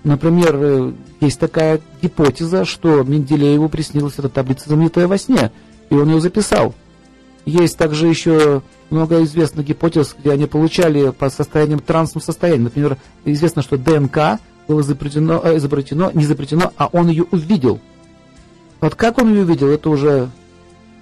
Например, 0.05 0.55
э, 0.55 0.93
есть 1.21 1.41
такая 1.41 1.81
гипотеза, 2.03 2.67
что 2.67 3.03
Менделееву 3.03 3.71
приснилась 3.71 4.19
эта 4.19 4.29
таблица, 4.29 4.69
знаменитая 4.69 5.09
во 5.09 5.17
сне, 5.17 5.51
и 5.89 5.95
он 5.95 6.11
ее 6.11 6.21
записал. 6.21 6.75
Есть 7.47 7.79
также 7.79 8.07
еще 8.07 8.61
много 8.91 9.25
известных 9.25 9.65
гипотез, 9.65 10.15
где 10.19 10.33
они 10.33 10.45
получали 10.45 11.09
по 11.11 11.31
состояниям 11.31 11.81
трансовом 11.81 12.21
состоянии. 12.21 12.65
Например, 12.65 12.99
известно, 13.25 13.63
что 13.63 13.79
ДНК 13.79 14.41
было 14.69 14.83
изобретено, 14.83 15.41
э, 15.43 15.57
изобретено, 15.57 16.11
не 16.13 16.25
изобретено, 16.25 16.71
а 16.77 16.91
он 16.93 17.09
ее 17.09 17.25
увидел– 17.31 17.81
вот 18.81 18.95
как 18.95 19.19
он 19.19 19.33
ее 19.33 19.43
увидел, 19.43 19.69
это 19.69 19.91
уже 19.91 20.31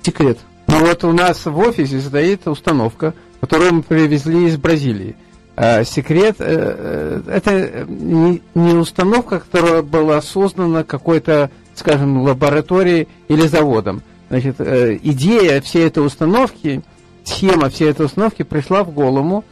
секрет. 0.02 0.38
Ну 0.66 0.80
вот 0.80 1.04
у 1.04 1.12
нас 1.12 1.44
в 1.44 1.58
офисе 1.58 2.00
стоит 2.00 2.46
установка, 2.48 3.14
которую 3.40 3.74
мы 3.74 3.82
привезли 3.82 4.46
из 4.46 4.56
Бразилии. 4.56 5.16
А, 5.58 5.84
секрет 5.84 6.36
э, 6.38 7.22
э, 7.26 7.30
это 7.32 7.86
не, 7.88 8.42
установка, 8.74 9.40
которая 9.40 9.80
была 9.80 10.20
создана 10.20 10.84
какой-то, 10.84 11.50
скажем, 11.74 12.22
лабораторией 12.22 13.08
или 13.28 13.46
заводом. 13.46 14.02
Значит, 14.28 14.56
э, 14.58 14.98
идея 15.02 15.62
всей 15.62 15.86
этой 15.86 16.04
установки, 16.04 16.82
схема 17.24 17.70
всей 17.70 17.88
этой 17.88 18.04
установки 18.04 18.42
пришла 18.42 18.84
в 18.84 18.92
голову, 18.92 19.44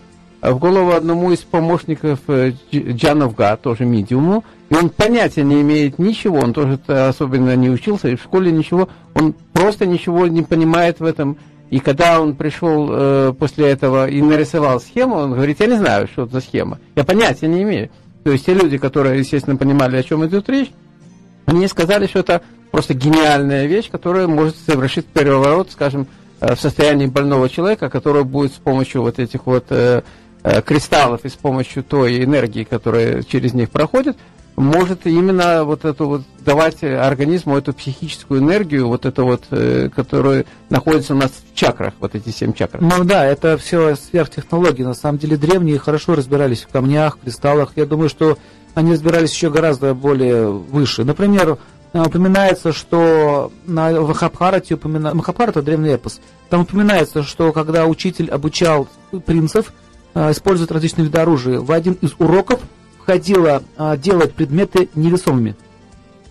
в 0.43 0.59
голову 0.59 0.93
одному 0.93 1.33
из 1.33 1.39
помощников 1.39 2.19
Джановга, 2.71 3.57
тоже 3.57 3.87
медиуму, 3.87 4.45
он 4.75 4.91
понятия 4.91 5.43
не 5.43 5.61
имеет 5.63 5.99
ничего, 5.99 6.39
он 6.39 6.53
тоже 6.53 6.79
особенно 6.87 7.55
не 7.57 7.71
учился, 7.71 8.09
и 8.09 8.17
в 8.17 8.23
школе 8.23 8.51
ничего, 8.51 8.89
он 9.15 9.35
просто 9.53 9.87
ничего 9.87 10.27
не 10.27 10.43
понимает 10.43 11.01
в 11.01 11.05
этом. 11.05 11.39
И 11.71 11.81
когда 11.81 12.21
он 12.21 12.35
пришел 12.37 12.89
э, 12.91 13.33
после 13.39 13.69
этого 13.69 14.09
и 14.09 14.23
нарисовал 14.23 14.81
схему, 14.81 15.17
он 15.17 15.33
говорит, 15.33 15.61
я 15.61 15.67
не 15.67 15.77
знаю, 15.77 16.07
что 16.07 16.23
это 16.23 16.33
за 16.35 16.41
схема, 16.41 16.79
я 16.95 17.05
понятия 17.05 17.49
не 17.49 17.63
имею. 17.63 17.91
То 18.23 18.33
есть 18.33 18.47
те 18.47 18.55
люди, 18.55 18.79
которые, 18.79 19.19
естественно, 19.19 19.57
понимали, 19.57 19.97
о 19.97 20.03
чем 20.03 20.25
идет 20.27 20.49
речь, 20.49 20.71
они 21.47 21.69
сказали, 21.69 22.07
что 22.07 22.21
это 22.21 22.43
просто 22.71 22.95
гениальная 22.95 23.67
вещь, 23.67 23.91
которая 23.91 24.27
может 24.27 24.57
совершить 24.57 25.07
переворот, 25.07 25.71
скажем, 25.71 26.07
э, 26.41 26.55
в 26.55 26.61
состоянии 26.61 27.07
больного 27.07 27.49
человека, 27.49 27.91
который 27.91 28.25
будет 28.25 28.53
с 28.53 28.57
помощью 28.57 29.03
вот 29.03 29.19
этих 29.19 29.47
вот 29.47 29.67
э, 29.71 30.03
э, 30.43 30.63
кристаллов 30.63 31.25
и 31.25 31.29
с 31.29 31.35
помощью 31.35 31.85
той 31.85 32.25
энергии, 32.25 32.65
которая 32.65 33.23
через 33.23 33.53
них 33.53 33.71
проходит, 33.71 34.17
может 34.57 35.07
именно 35.07 35.65
вот 35.65 35.85
эту 35.85 36.07
вот 36.07 36.23
давать 36.45 36.83
организму 36.85 37.57
эту 37.57 37.73
психическую 37.73 38.41
энергию, 38.41 38.89
вот 38.89 39.07
эту 39.07 39.25
вот, 39.25 39.45
э, 39.51 39.89
которая 39.95 40.45
находится 40.71 41.15
у 41.15 41.17
нас 41.17 41.31
в 41.31 41.57
чакрах, 41.57 41.95
вот 42.01 42.15
эти 42.15 42.31
семь 42.31 42.53
чакр. 42.53 42.81
Ну 42.81 43.05
да, 43.05 43.25
это 43.25 43.59
все 43.59 43.97
сверхтехнологии. 43.97 44.83
На 44.83 44.95
самом 44.95 45.19
деле 45.19 45.37
древние 45.37 45.79
хорошо 45.79 46.15
разбирались 46.15 46.63
в 46.63 46.69
камнях, 46.69 47.19
кристаллах. 47.23 47.73
Я 47.77 47.87
думаю, 47.87 48.09
что 48.09 48.39
они 48.75 48.93
разбирались 48.93 49.33
еще 49.33 49.51
гораздо 49.51 49.95
более 49.95 50.51
выше. 50.51 51.05
Например, 51.05 51.59
э, 51.93 52.01
упоминается, 52.01 52.73
что 52.73 53.51
на 53.67 53.91
Махабхарате, 53.91 54.75
упомина... 54.75 55.15
Махабхарата– 55.15 55.63
древний 55.63 55.91
эпос, 55.91 56.21
там 56.49 56.63
упоминается, 56.63 57.23
что 57.23 57.53
когда 57.53 57.87
учитель 57.87 58.31
обучал 58.31 58.89
принцев, 59.27 59.73
э, 60.15 60.31
использовать 60.31 60.71
различные 60.71 61.07
виды 61.07 61.19
оружия, 61.19 61.61
в 61.61 61.73
один 61.73 61.95
из 61.95 62.13
уроков 62.19 62.61
входило 63.05 63.63
а, 63.77 63.97
делать 63.99 64.33
предметы 64.33 64.89
невесомыми. 64.95 65.57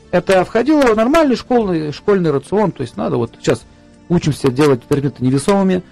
Это 0.09 0.43
входило 0.43 0.81
в 0.81 0.95
нормальный 0.95 1.35
школьный, 1.35 1.91
школьный 1.91 2.31
рацион, 2.31 2.71
то 2.71 2.81
есть 2.81 2.97
надо 2.97 3.17
вот 3.17 3.33
сейчас 3.39 3.63
учимся 4.09 4.51
делать 4.51 4.83
предметы 4.83 5.23
невесомыми. 5.23 5.83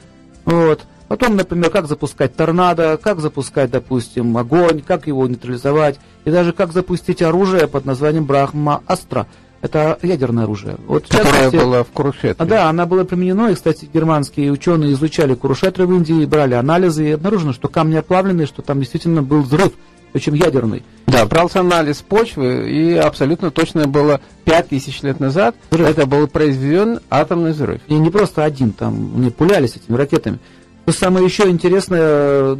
Вот. 0.43 0.81
Потом, 1.07 1.35
например, 1.35 1.69
как 1.69 1.87
запускать 1.87 2.35
торнадо, 2.35 2.97
как 3.01 3.19
запускать, 3.19 3.69
допустим, 3.69 4.35
огонь, 4.37 4.81
как 4.81 5.07
его 5.07 5.27
нейтрализовать, 5.27 5.99
и 6.25 6.31
даже 6.31 6.51
как 6.51 6.71
запустить 6.71 7.21
оружие 7.21 7.67
под 7.67 7.85
названием 7.85 8.25
Брахма 8.25 8.81
Астра. 8.87 9.27
Это 9.61 9.99
ядерное 10.01 10.45
оружие. 10.45 10.77
Вот, 10.87 11.03
Которое 11.03 11.25
частности, 11.25 11.55
было 11.55 11.83
в 11.83 11.89
Курушетре. 11.89 12.47
Да, 12.47 12.69
она 12.69 12.87
была 12.87 13.03
применена, 13.03 13.51
и, 13.51 13.55
кстати, 13.55 13.87
германские 13.93 14.51
ученые 14.51 14.93
изучали 14.93 15.35
Курушетры 15.35 15.85
в 15.85 15.93
Индии, 15.93 16.25
брали 16.25 16.55
анализы, 16.55 17.09
и 17.09 17.11
обнаружено, 17.11 17.53
что 17.53 17.67
камни 17.67 17.95
оплавленные, 17.95 18.47
что 18.47 18.63
там 18.63 18.79
действительно 18.79 19.21
был 19.21 19.41
взрыв, 19.41 19.73
причем 20.11 20.33
ядерный. 20.33 20.83
Да, 21.07 21.25
брался 21.25 21.59
анализ 21.59 21.97
почвы, 22.01 22.69
и 22.69 22.93
абсолютно 22.93 23.51
точно 23.51 23.87
было 23.87 24.21
5000 24.45 25.03
лет 25.03 25.19
назад, 25.19 25.55
взрыв. 25.69 25.89
это 25.89 26.05
был 26.05 26.27
произведен 26.27 26.99
атомный 27.09 27.51
взрыв. 27.51 27.81
И 27.87 27.93
не 27.95 28.09
просто 28.09 28.43
один, 28.43 28.71
там 28.71 29.11
они 29.15 29.29
пулялись 29.29 29.75
этими 29.75 29.95
ракетами. 29.95 30.39
То 30.85 30.91
самое 30.91 31.25
еще 31.25 31.49
интересное, 31.49 32.57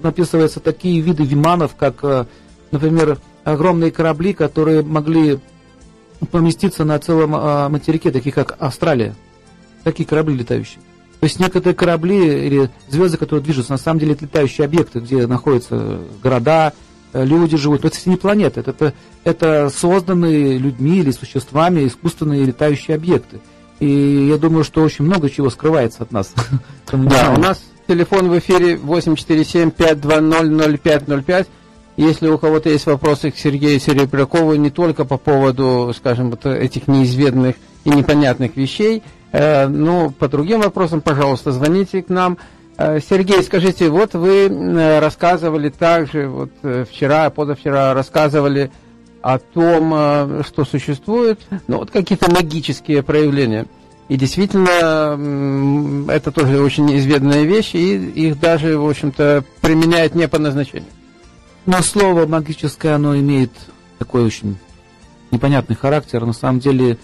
написывается 0.00 0.60
такие 0.60 1.00
виды 1.00 1.24
виманов, 1.24 1.74
как, 1.76 1.96
э, 2.02 2.26
например, 2.70 3.18
огромные 3.44 3.90
корабли, 3.90 4.32
которые 4.32 4.82
могли 4.82 5.38
поместиться 6.30 6.84
на 6.84 6.98
целом 6.98 7.32
а, 7.34 7.68
материке, 7.68 8.10
такие 8.10 8.32
как 8.32 8.56
Австралия. 8.58 9.14
Такие 9.84 10.06
корабли 10.06 10.36
летающие. 10.36 10.80
То 11.20 11.24
есть 11.24 11.40
некоторые 11.40 11.74
корабли 11.74 12.46
или 12.46 12.70
звезды, 12.88 13.16
которые 13.16 13.42
движутся, 13.42 13.72
на 13.72 13.78
самом 13.78 13.98
деле 13.98 14.12
это 14.12 14.24
летающие 14.24 14.64
объекты, 14.64 15.00
где 15.00 15.26
находятся 15.26 16.00
города, 16.22 16.72
люди 17.12 17.56
живут. 17.56 17.84
Это 17.84 17.96
не 18.06 18.16
планеты, 18.16 18.60
это, 18.60 18.70
это, 18.70 18.94
это 19.24 19.68
созданные 19.70 20.58
людьми 20.58 20.98
или 20.98 21.10
существами 21.10 21.84
искусственные 21.86 22.44
летающие 22.44 22.94
объекты. 22.96 23.40
И 23.80 24.28
я 24.30 24.38
думаю, 24.38 24.62
что 24.64 24.82
очень 24.82 25.04
много 25.04 25.30
чего 25.30 25.50
скрывается 25.50 26.02
от 26.02 26.10
нас. 26.12 26.32
Да, 26.92 27.34
у 27.36 27.38
нас 27.38 27.62
телефон 27.86 28.30
в 28.30 28.38
эфире 28.38 28.76
847-520-0505. 28.76 31.46
Если 31.96 32.28
у 32.28 32.38
кого-то 32.38 32.70
есть 32.70 32.86
вопросы 32.86 33.30
к 33.30 33.36
Сергею 33.36 33.78
Серебрякову 33.80 34.54
не 34.54 34.70
только 34.70 35.04
по 35.04 35.18
поводу, 35.18 35.92
скажем, 35.96 36.30
вот 36.30 36.46
этих 36.46 36.88
неизведанных 36.88 37.56
и 37.84 37.90
непонятных 37.90 38.56
вещей, 38.56 39.02
э, 39.32 39.66
но 39.66 40.08
по 40.10 40.28
другим 40.28 40.60
вопросам, 40.60 41.02
пожалуйста, 41.02 41.52
звоните 41.52 42.02
к 42.02 42.08
нам. 42.08 42.34
Э, 42.34 42.36
Сергей, 42.78 43.42
скажите, 43.42 43.88
вот 43.88 44.14
вы 44.14 44.46
э, 44.46 44.98
рассказывали 45.00 45.68
также, 45.68 46.28
вот 46.28 46.50
э, 46.62 46.84
вчера, 46.88 47.28
позавчера 47.30 47.92
рассказывали 47.92 48.70
о 49.20 49.38
том, 49.40 49.92
э, 49.94 50.42
что 50.46 50.64
существует, 50.64 51.40
ну, 51.66 51.78
вот 51.78 51.90
какие-то 51.90 52.30
магические 52.30 53.02
проявления. 53.02 53.66
И 54.08 54.16
действительно, 54.16 56.08
это 56.10 56.30
тоже 56.30 56.62
очень 56.62 56.96
изведанная 56.96 57.42
вещь, 57.42 57.74
и 57.74 57.96
их 57.96 58.40
даже, 58.40 58.78
в 58.78 58.88
общем-то, 58.88 59.44
применяют 59.60 60.14
не 60.14 60.28
по 60.28 60.38
назначению. 60.38 60.88
Но 61.66 61.82
слово 61.82 62.26
магическое, 62.26 62.92
оно 62.94 63.14
имеет 63.18 63.50
такой 63.98 64.24
очень 64.24 64.56
непонятный 65.30 65.76
характер. 65.76 66.24
На 66.24 66.32
самом 66.32 66.60
деле 66.60 66.96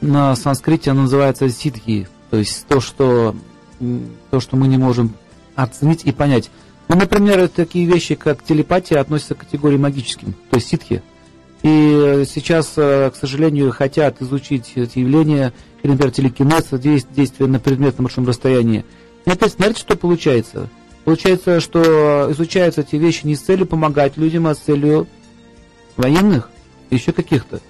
на 0.00 0.36
санскрите 0.36 0.90
оно 0.90 1.02
называется 1.02 1.48
ситхи, 1.48 2.06
то 2.30 2.36
есть 2.36 2.66
то, 2.66 2.80
что, 2.80 3.34
то, 4.30 4.40
что 4.40 4.56
мы 4.56 4.68
не 4.68 4.78
можем 4.78 5.14
оценить 5.54 6.04
и 6.04 6.12
понять. 6.12 6.50
Ну, 6.88 6.96
например, 6.96 7.48
такие 7.48 7.86
вещи, 7.86 8.14
как 8.14 8.42
телепатия, 8.44 9.00
относятся 9.00 9.34
к 9.34 9.38
категории 9.38 9.76
магическим, 9.76 10.34
то 10.50 10.56
есть 10.56 10.68
ситхи. 10.68 11.02
И 11.62 12.24
сейчас, 12.28 12.74
э, 12.76 13.10
к 13.10 13.16
сожалению, 13.16 13.72
хотят 13.72 14.22
изучить 14.22 14.72
эти 14.76 15.00
явления, 15.00 15.52
например, 15.82 16.12
телекинез, 16.12 16.66
действие 16.70 17.48
на 17.48 17.58
предметном 17.58 18.04
большом 18.04 18.26
расстоянии. 18.26 18.84
И 19.24 19.30
опять 19.30 19.52
смотрите, 19.52 19.80
что 19.80 19.96
получается. 19.96 20.68
Получается, 21.04 21.60
что 21.60 22.28
изучаются 22.30 22.82
эти 22.82 22.96
вещи 22.96 23.26
не 23.26 23.34
с 23.34 23.40
целью 23.40 23.66
помогать 23.66 24.16
людям, 24.16 24.46
а 24.46 24.54
с 24.54 24.58
целью 24.58 25.08
военных, 25.96 26.50
еще 26.90 27.12
каких-то. 27.12 27.60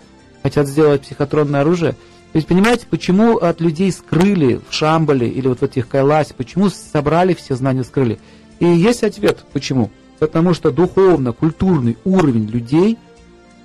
Хотят 0.43 0.69
сделать 0.69 1.03
психотронное 1.03 1.63
оружие. 1.63 1.97
Есть, 2.37 2.49
понимаете, 2.49 2.87
почему 2.91 3.39
от 3.39 3.63
людей 3.63 3.91
скрыли 3.91 4.61
в 4.69 4.75
Шамбале 4.75 5.27
или 5.27 5.49
вот 5.49 5.61
в 5.61 5.63
этих 5.63 5.89
Кайласе, 5.89 6.35
почему 6.35 6.69
собрали 6.69 7.33
все 7.33 7.55
знания, 7.55 7.83
скрыли? 7.83 8.19
И 8.59 8.67
есть 8.67 9.03
ответ, 9.05 9.39
почему? 9.55 9.91
Потому 10.19 10.53
что 10.53 10.71
духовно-культурный 10.71 11.97
уровень 12.05 12.47
людей 12.47 12.99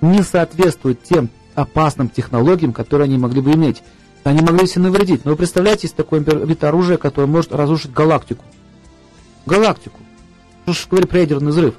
не 0.00 0.22
соответствует 0.22 1.02
тем 1.02 1.28
опасным 1.54 2.08
технологиям, 2.08 2.72
которые 2.72 3.04
они 3.04 3.18
могли 3.18 3.42
бы 3.42 3.52
иметь. 3.52 3.82
Они 4.24 4.40
могли 4.40 4.66
себе 4.66 4.84
навредить. 4.84 5.26
Но 5.26 5.32
вы 5.32 5.36
представляете, 5.36 5.82
есть 5.82 5.96
такой 5.96 6.20
вид 6.20 6.64
оружия, 6.64 6.96
который 6.96 7.26
может 7.26 7.52
разрушить 7.52 7.92
галактику 7.92 8.42
галактику. 9.44 9.98
Что 10.64 10.72
же 10.72 10.88
говорит 10.88 11.10
про 11.10 11.20
ядерный 11.20 11.50
взрыв? 11.50 11.74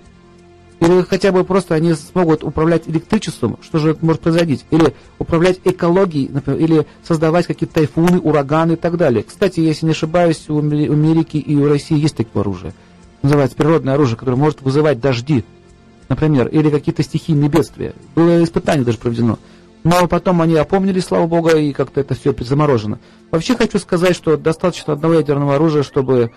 Или 0.83 1.01
хотя 1.03 1.31
бы 1.31 1.45
просто 1.45 1.75
они 1.75 1.93
смогут 1.93 2.43
управлять 2.43 2.89
электричеством, 2.89 3.57
что 3.61 3.79
же 3.79 3.95
может 4.01 4.21
произойти? 4.21 4.59
Или 4.69 4.93
управлять 5.17 5.61
экологией, 5.63 6.27
например, 6.29 6.59
или 6.59 6.87
создавать 7.07 7.47
какие-то 7.47 7.75
тайфуны, 7.75 8.19
ураганы 8.19 8.73
и 8.73 8.75
так 8.75 8.97
далее. 8.97 9.23
Кстати, 9.23 9.61
если 9.61 9.85
не 9.85 9.93
ошибаюсь, 9.93 10.49
у 10.49 10.59
Америки 10.59 11.37
и 11.37 11.55
у 11.55 11.69
России 11.69 11.97
есть 11.97 12.17
такое 12.17 12.41
оружие. 12.41 12.73
Называется 13.21 13.55
природное 13.55 13.93
оружие, 13.93 14.17
которое 14.17 14.35
может 14.35 14.61
вызывать 14.61 14.99
дожди, 14.99 15.45
например, 16.09 16.49
или 16.49 16.69
какие-то 16.69 17.01
стихийные 17.01 17.49
бедствия. 17.49 17.93
Было 18.13 18.43
испытание 18.43 18.83
даже 18.83 18.97
проведено. 18.97 19.39
Но 19.85 20.05
потом 20.09 20.41
они 20.41 20.55
опомнились, 20.55 21.05
слава 21.05 21.27
богу, 21.27 21.49
и 21.51 21.71
как-то 21.71 22.01
это 22.01 22.13
все 22.13 22.35
заморожено. 22.37 22.99
Вообще 23.31 23.55
хочу 23.55 23.79
сказать, 23.79 24.17
что 24.17 24.35
достаточно 24.35 24.93
одного 24.93 25.13
ядерного 25.13 25.55
оружия, 25.55 25.83
чтобы 25.83 26.31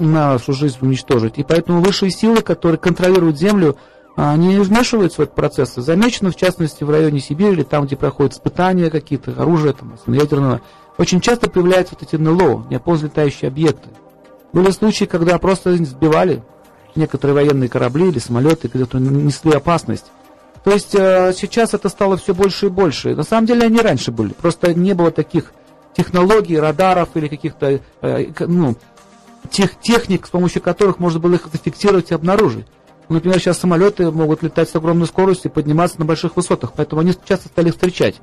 нашу 0.00 0.52
жизнь 0.52 0.78
уничтожить. 0.80 1.38
И 1.38 1.44
поэтому 1.44 1.80
высшие 1.80 2.10
силы, 2.10 2.42
которые 2.42 2.78
контролируют 2.78 3.38
Землю, 3.38 3.76
они 4.16 4.58
вмешиваются 4.58 5.18
в 5.18 5.24
этот 5.24 5.34
процесс. 5.34 5.74
Замечено, 5.74 6.30
в 6.30 6.36
частности, 6.36 6.84
в 6.84 6.90
районе 6.90 7.20
Сибири, 7.20 7.52
или 7.52 7.62
там, 7.62 7.86
где 7.86 7.96
проходят 7.96 8.34
испытания 8.34 8.90
какие-то, 8.90 9.32
оружия, 9.40 9.72
там, 9.72 9.94
ядерного, 10.06 10.60
очень 10.98 11.20
часто 11.20 11.48
появляются 11.48 11.94
вот 11.98 12.06
эти 12.06 12.16
НЛО, 12.16 12.66
неопознанные 12.70 13.10
летающие 13.10 13.48
объекты. 13.48 13.88
Были 14.52 14.70
случаи, 14.70 15.04
когда 15.04 15.38
просто 15.38 15.76
сбивали 15.76 16.42
некоторые 16.94 17.34
военные 17.34 17.68
корабли 17.68 18.08
или 18.08 18.18
самолеты, 18.18 18.68
которые 18.68 19.08
несли 19.08 19.52
опасность. 19.52 20.06
То 20.64 20.72
есть 20.72 20.94
э, 20.94 21.32
сейчас 21.34 21.72
это 21.72 21.88
стало 21.88 22.16
все 22.16 22.34
больше 22.34 22.66
и 22.66 22.68
больше. 22.68 23.14
На 23.14 23.22
самом 23.22 23.46
деле 23.46 23.66
они 23.66 23.80
раньше 23.80 24.10
были. 24.10 24.32
Просто 24.32 24.74
не 24.74 24.92
было 24.92 25.10
таких 25.10 25.52
технологий, 25.96 26.58
радаров 26.58 27.10
или 27.14 27.28
каких-то 27.28 27.80
э, 28.02 28.26
ну, 28.40 28.74
тех 29.50 29.78
техник, 29.80 30.26
с 30.26 30.30
помощью 30.30 30.62
которых 30.62 30.98
можно 30.98 31.18
было 31.18 31.34
их 31.34 31.48
зафиксировать 31.52 32.10
и 32.10 32.14
обнаружить. 32.14 32.66
Ну, 33.08 33.16
например, 33.16 33.40
сейчас 33.40 33.58
самолеты 33.58 34.10
могут 34.10 34.42
летать 34.42 34.68
с 34.68 34.76
огромной 34.76 35.06
скоростью 35.06 35.50
и 35.50 35.54
подниматься 35.54 35.98
на 35.98 36.04
больших 36.04 36.36
высотах, 36.36 36.72
поэтому 36.76 37.00
они 37.00 37.12
часто 37.26 37.48
стали 37.48 37.70
встречать. 37.70 38.20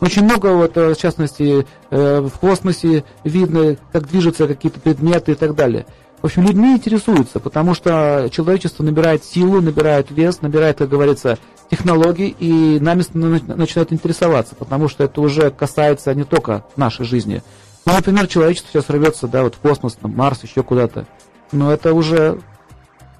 Очень 0.00 0.24
много, 0.24 0.54
вот, 0.54 0.76
э, 0.78 0.94
в 0.94 0.96
частности, 0.96 1.66
э, 1.90 2.20
в 2.20 2.38
космосе 2.38 3.04
видно, 3.22 3.76
как 3.92 4.08
движутся 4.08 4.48
какие-то 4.48 4.80
предметы 4.80 5.32
и 5.32 5.34
так 5.34 5.54
далее. 5.54 5.84
В 6.22 6.26
общем, 6.26 6.46
людьми 6.46 6.72
интересуются, 6.72 7.38
потому 7.38 7.74
что 7.74 8.28
человечество 8.30 8.82
набирает 8.82 9.24
силу, 9.24 9.60
набирает 9.60 10.10
вес, 10.10 10.40
набирает, 10.40 10.78
как 10.78 10.88
говорится, 10.88 11.38
технологий, 11.70 12.34
и 12.38 12.78
нами 12.80 13.04
начинают 13.12 13.92
интересоваться, 13.92 14.54
потому 14.54 14.88
что 14.88 15.04
это 15.04 15.20
уже 15.20 15.50
касается 15.50 16.14
не 16.14 16.24
только 16.24 16.64
нашей 16.76 17.04
жизни, 17.04 17.42
ну, 17.90 17.96
например, 17.96 18.26
человечество 18.26 18.70
сейчас 18.72 18.90
рвется, 18.90 19.26
да, 19.26 19.42
вот 19.42 19.54
в 19.54 19.58
космос, 19.58 19.98
на 20.02 20.08
Марс, 20.08 20.42
еще 20.42 20.62
куда-то. 20.62 21.06
Но 21.52 21.72
это 21.72 21.94
уже 21.94 22.40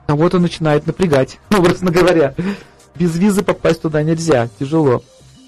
кого-то 0.06 0.38
начинает 0.38 0.86
напрягать, 0.86 1.38
образно 1.56 1.90
говоря. 1.90 2.34
Без 2.94 3.16
визы 3.16 3.42
попасть 3.42 3.82
туда 3.82 4.02
нельзя, 4.02 4.48
тяжело. 4.58 5.02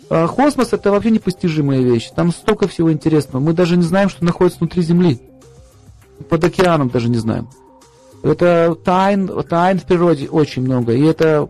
А 0.09 0.29
космос 0.29 0.73
это 0.73 0.91
вообще 0.91 1.11
непостижимая 1.11 1.81
вещь. 1.81 2.11
Там 2.15 2.33
столько 2.33 2.69
всего 2.69 2.93
интересного. 2.93 3.43
Мы 3.43 3.53
даже 3.53 3.77
не 3.77 3.83
знаем, 3.83 4.09
что 4.09 4.25
находится 4.25 4.59
внутри 4.61 4.83
Земли. 4.83 5.21
Под 6.29 6.45
океаном 6.45 6.89
даже 6.89 7.09
не 7.09 7.19
знаем. 7.19 7.49
Это 8.23 8.77
тайн, 8.85 9.29
тайн 9.49 9.81
в 9.81 9.85
природе 9.85 10.29
очень 10.29 10.63
много. 10.63 10.93
И 10.93 11.03
это 11.03 11.49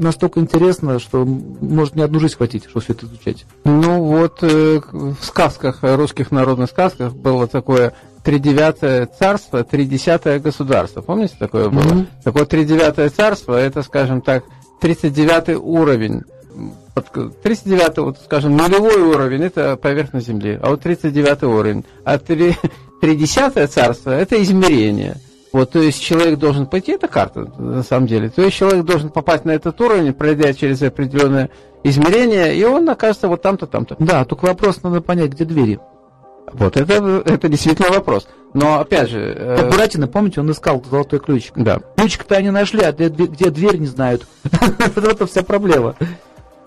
настолько 0.00 0.40
интересно, 0.40 0.98
что 0.98 1.24
может 1.24 1.94
не 1.94 2.02
одну 2.02 2.20
жизнь 2.20 2.36
хватить, 2.36 2.64
чтобы 2.64 2.80
все 2.80 2.92
это 2.92 3.06
изучать. 3.06 3.46
Ну 3.64 4.02
вот 4.02 4.42
э, 4.42 4.80
в 4.90 5.24
сказках, 5.24 5.78
русских 5.82 6.30
народных 6.30 6.70
сказках 6.70 7.12
было 7.14 7.46
такое 7.46 7.94
тридевятое 8.24 9.06
царство, 9.06 9.64
тридесятое 9.64 10.38
государство. 10.40 11.00
Помните, 11.00 11.34
такое 11.38 11.68
было? 11.68 11.82
Mm-hmm. 11.82 12.06
Такое 12.24 12.44
тридевятое 12.44 13.08
царство, 13.10 13.54
это, 13.54 13.82
скажем 13.82 14.20
так, 14.20 14.44
тридцать 14.80 15.12
девятый 15.12 15.56
уровень. 15.56 16.22
39 17.42 17.98
вот, 17.98 18.18
скажем, 18.24 18.56
нулевой 18.56 19.00
уровень– 19.00 19.42
это 19.44 19.76
поверхность 19.76 20.26
Земли, 20.26 20.58
а 20.60 20.70
вот 20.70 20.82
39 20.82 21.44
уровень. 21.44 21.84
А 22.04 22.18
30 22.18 23.70
царство– 23.70 24.10
это 24.10 24.42
измерение– 24.42 25.16
вот, 25.52 25.70
то 25.70 25.80
есть 25.80 26.00
человек 26.00 26.38
должен 26.38 26.66
пойти, 26.66 26.92
это 26.92 27.08
карта, 27.08 27.50
на 27.58 27.82
самом 27.82 28.06
деле. 28.06 28.30
То 28.30 28.42
есть 28.42 28.56
человек 28.56 28.84
должен 28.84 29.10
попасть 29.10 29.44
на 29.44 29.50
этот 29.50 29.80
уровень, 29.80 30.12
пройдя 30.12 30.52
через 30.52 30.80
определенное 30.82 31.50
измерение, 31.82 32.54
и 32.54 32.64
он 32.64 32.88
окажется 32.88 33.28
вот 33.28 33.42
там-то, 33.42 33.66
там-то. 33.66 33.96
Да, 33.98 34.24
только 34.24 34.46
вопрос 34.46 34.82
надо 34.82 35.00
понять, 35.00 35.32
где 35.32 35.44
двери. 35.44 35.80
Вот, 36.52 36.76
это, 36.76 37.22
это 37.24 37.48
действительно 37.48 37.90
вопрос. 37.90 38.28
Но, 38.54 38.80
опять 38.80 39.10
же... 39.10 39.20
Э... 39.20 39.70
Буратино, 39.70 40.08
помните, 40.08 40.40
он 40.40 40.50
искал 40.50 40.82
золотой 40.88 41.20
ключик. 41.20 41.52
Да. 41.56 41.80
Ключик-то 41.96 42.36
они 42.36 42.50
нашли, 42.50 42.82
а 42.82 42.92
где, 42.92 43.08
где 43.08 43.50
дверь 43.50 43.78
не 43.78 43.86
знают. 43.86 44.26
Вот 44.94 45.04
это 45.04 45.26
вся 45.26 45.42
проблема. 45.42 45.94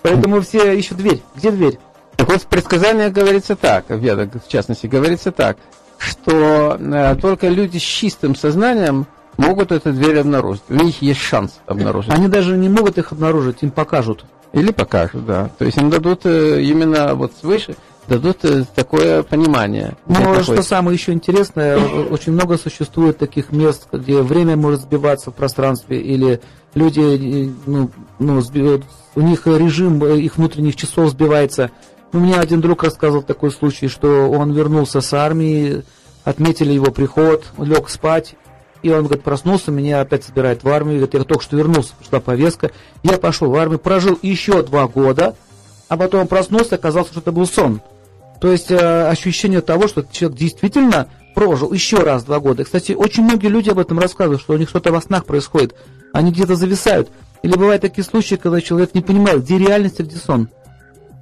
Поэтому 0.02 0.41
все 0.41 0.78
ищут 0.78 0.98
дверь. 0.98 1.22
Где 1.36 1.52
дверь? 1.52 1.80
Так 2.15 2.30
вот, 2.30 2.41
в 2.41 2.48
предсказаниях 2.48 3.12
говорится 3.12 3.56
так, 3.56 3.89
в 3.89 3.98
Ведах, 3.98 4.30
в 4.46 4.48
частности, 4.48 4.88
говорится 4.88 5.32
так, 5.32 5.58
что 6.04 6.78
э, 6.80 7.16
только 7.22 7.48
люди 7.48 7.78
с 7.78 7.82
чистым 7.82 8.36
сознанием 8.36 9.08
могут 9.38 9.72
эту 9.72 9.92
дверь 9.94 10.20
обнаружить. 10.20 10.63
У 10.70 10.76
них 10.76 11.02
есть 11.02 11.22
шанс 11.22 11.60
обнаружить. 11.66 12.12
Они 12.12 12.28
даже 12.28 12.58
не 12.58 12.70
могут 12.70 12.98
их 12.98 13.12
обнаружить, 13.12 13.58
им 13.62 13.72
покажут. 13.72 14.26
Или 14.52 14.72
покажут, 14.72 15.26
да. 15.26 15.50
То 15.58 15.66
есть 15.66 15.78
им 15.78 15.89
дадут 15.89 16.26
э, 16.26 16.62
именно 16.62 17.16
вот 17.16 17.34
свыше, 17.39 17.76
дадут 18.08 18.44
э, 18.44 18.66
такое 18.76 19.24
понимание. 19.24 19.96
Ну, 20.06 20.44
что 20.44 20.62
самое 20.62 20.96
еще 20.96 21.13
интересное, 21.13 21.78
очень 21.78 22.34
много 22.34 22.58
существует 22.58 23.18
таких 23.18 23.52
мест, 23.52 23.88
где 23.92 24.22
время 24.22 24.56
может 24.56 24.82
сбиваться 24.82 25.32
в 25.32 25.36
пространстве, 25.36 26.00
или 26.00 26.39
люди, 26.76 27.52
ну, 27.66 27.89
ну, 28.20 28.42
у 29.16 29.22
них 29.22 29.48
режим 29.48 30.04
их 30.06 30.38
внутренних 30.38 30.76
часов 30.76 31.12
сбивается. 31.12 31.72
У 32.12 32.20
меня 32.20 32.39
один 32.39 32.62
друг 32.62 32.84
рассказывал 32.84 33.24
такой 33.24 33.52
случай, 33.52 33.88
что 33.88 34.30
он 34.30 34.52
вернулся 34.52 35.02
с 35.02 35.13
армии, 35.13 35.84
отметили 36.23 36.73
его 36.73 36.91
приход, 36.91 37.45
лег 37.57 37.89
спать, 37.89 38.36
и 38.83 38.89
он, 38.89 39.05
говорит, 39.05 39.23
проснулся, 39.23 39.71
меня 39.71 40.01
опять 40.01 40.25
собирает 40.25 40.63
в 40.63 40.69
армию. 40.69 40.97
Говорит, 40.97 41.13
я 41.13 41.23
только 41.23 41.43
что 41.43 41.55
вернулся, 41.55 41.93
пришла 41.97 42.19
повестка. 42.19 42.71
Я 43.01 43.17
пошел 43.17 43.49
в 43.49 43.55
армию, 43.55 43.79
прожил 43.79 44.19
еще 44.21 44.62
два 44.62 44.88
года, 44.88 45.36
а 45.88 45.95
потом 45.95 46.27
проснулся, 46.27 46.75
оказалось, 46.75 47.09
что 47.09 47.21
это 47.21 47.31
был 47.31 47.47
сон. 47.47 47.81
То 48.41 48.51
есть 48.51 48.71
э, 48.71 49.07
ощущение 49.07 49.62
того, 49.62 49.88
что 49.88 50.05
человек 50.12 50.38
действительно 50.38 51.07
прожил 51.33 51.71
еще 51.71 51.97
раз 51.97 52.25
два 52.25 52.41
года. 52.41 52.65
Кстати, 52.65 52.91
очень 52.91 53.23
многие 53.23 53.47
люди 53.47 53.69
об 53.69 53.79
этом 53.79 53.99
рассказывают, 53.99 54.41
что 54.41 54.53
у 54.53 54.57
них 54.57 54.67
что-то 54.67 54.91
во 54.91 55.01
снах 55.01 55.25
происходит. 55.25 55.75
Они 56.12 56.31
где-то 56.31 56.57
зависают. 56.57 57.09
Или 57.41 57.55
бывают 57.55 57.81
такие 57.81 58.03
случаи, 58.03 58.36
когда 58.36 58.59
человек 58.59 58.93
не 58.93 59.01
понимает, 59.01 59.43
где 59.43 59.57
реальность, 59.57 60.01
а 60.01 60.03
где 60.03 60.17
сон. 60.17 60.49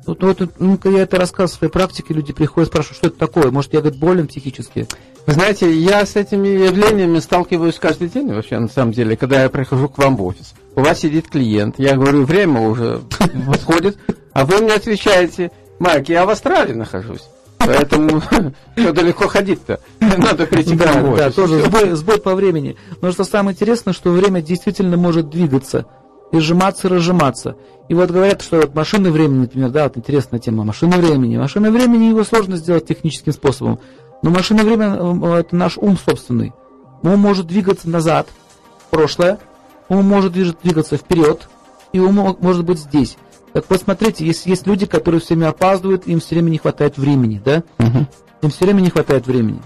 Вот, 0.06 0.24
вот 0.24 0.52
ну, 0.60 0.80
я 0.86 1.02
это 1.04 1.18
рассказываю 1.18 1.50
в 1.50 1.58
своей 1.60 1.72
практике, 1.72 2.14
люди 2.14 2.34
приходят, 2.34 2.70
спрашивают, 2.70 2.98
что 2.98 3.08
это 3.08 3.18
такое. 3.18 3.52
Может, 3.52 3.74
я, 3.74 3.82
говорит, 3.82 4.00
болен 4.00 4.28
психически. 4.28 4.88
Вы 5.28 5.34
знаете, 5.34 5.72
я 5.72 6.06
с 6.06 6.16
этими 6.16 6.48
явлениями 6.48 7.20
сталкиваюсь 7.20 7.76
каждый 7.76 8.10
день 8.10 8.34
вообще, 8.34 8.58
на 8.58 8.68
самом 8.68 8.92
деле, 8.92 9.16
когда 9.16 9.44
я 9.44 9.50
прихожу 9.50 9.88
к 9.90 9.98
вам 10.00 10.18
в 10.18 10.24
офис. 10.24 10.54
У 10.76 10.82
вас 10.82 11.00
сидит 11.00 11.30
клиент, 11.30 11.76
я 11.78 11.96
говорю, 11.96 12.24
время 12.24 12.62
уже 12.62 13.02
подходит, 13.48 13.98
а 14.34 14.46
вы 14.46 14.60
мне 14.60 14.74
отвечаете, 14.74 15.52
Майк, 15.80 16.10
я 16.10 16.26
в 16.26 16.30
Австралии 16.30 16.74
нахожусь. 16.74 17.28
Поэтому 17.60 18.22
что 18.76 18.94
далеко 18.94 19.28
ходить-то? 19.28 19.80
Надо 20.00 20.48
прийти 20.48 20.76
да, 20.76 20.94
Да, 20.94 21.32
тоже 21.32 21.62
сбой, 21.64 21.92
сбой 21.92 22.20
по 22.20 22.34
времени. 22.34 22.76
Но 23.02 23.12
что 23.12 23.24
самое 23.24 23.54
интересное, 23.54 23.94
что 23.94 24.12
время 24.12 24.42
действительно 24.42 24.98
может 24.98 25.30
двигаться 25.30 25.86
и 26.32 26.40
сжиматься, 26.40 26.88
и 26.88 26.92
разжиматься. 26.92 27.56
И 27.90 27.94
вот 27.94 28.10
говорят, 28.10 28.42
что 28.42 28.58
вот 28.58 28.74
машины 28.74 29.12
времени, 29.12 29.42
например, 29.42 29.70
да, 29.70 29.84
вот 29.84 29.98
интересная 29.98 30.40
тема, 30.40 30.64
машины 30.64 30.98
времени. 30.98 31.38
Машина 31.38 31.72
времени 31.72 32.06
его 32.06 32.24
сложно 32.24 32.56
сделать 32.56 32.88
техническим 32.88 33.34
способом. 33.34 33.80
Но 34.22 34.30
машина 34.30 34.64
времени 34.64 35.36
э,– 35.36 35.40
это 35.40 35.56
наш 35.56 35.78
ум 35.78 35.98
собственный. 35.98 36.54
Он 37.04 37.20
может 37.20 37.48
двигаться 37.48 37.90
назад, 37.90 38.28
в 38.86 38.92
прошлое, 38.92 39.40
ум 39.90 40.06
может 40.06 40.34
двигаться 40.34 40.98
вперед, 40.98 41.50
и 41.92 42.00
ум 42.00 42.38
может 42.40 42.64
быть 42.64 42.80
здесь. 42.80 43.18
Так 43.54 43.66
вот, 43.68 43.82
смотрите, 43.82 44.26
есть, 44.26 44.46
есть 44.46 44.66
люди, 44.68 44.86
которые 44.86 45.20
все 45.20 45.36
время 45.36 45.50
опаздывают, 45.50 46.08
им 46.08 46.20
все 46.20 46.36
время 46.36 46.50
не 46.50 46.58
хватает 46.58 46.98
времени, 46.98 47.42
да? 47.44 47.64
Угу. 47.80 48.08
Им 48.44 48.50
все 48.50 48.66
время 48.66 48.82
не 48.82 48.90
хватает 48.90 49.28
времени. 49.28 49.62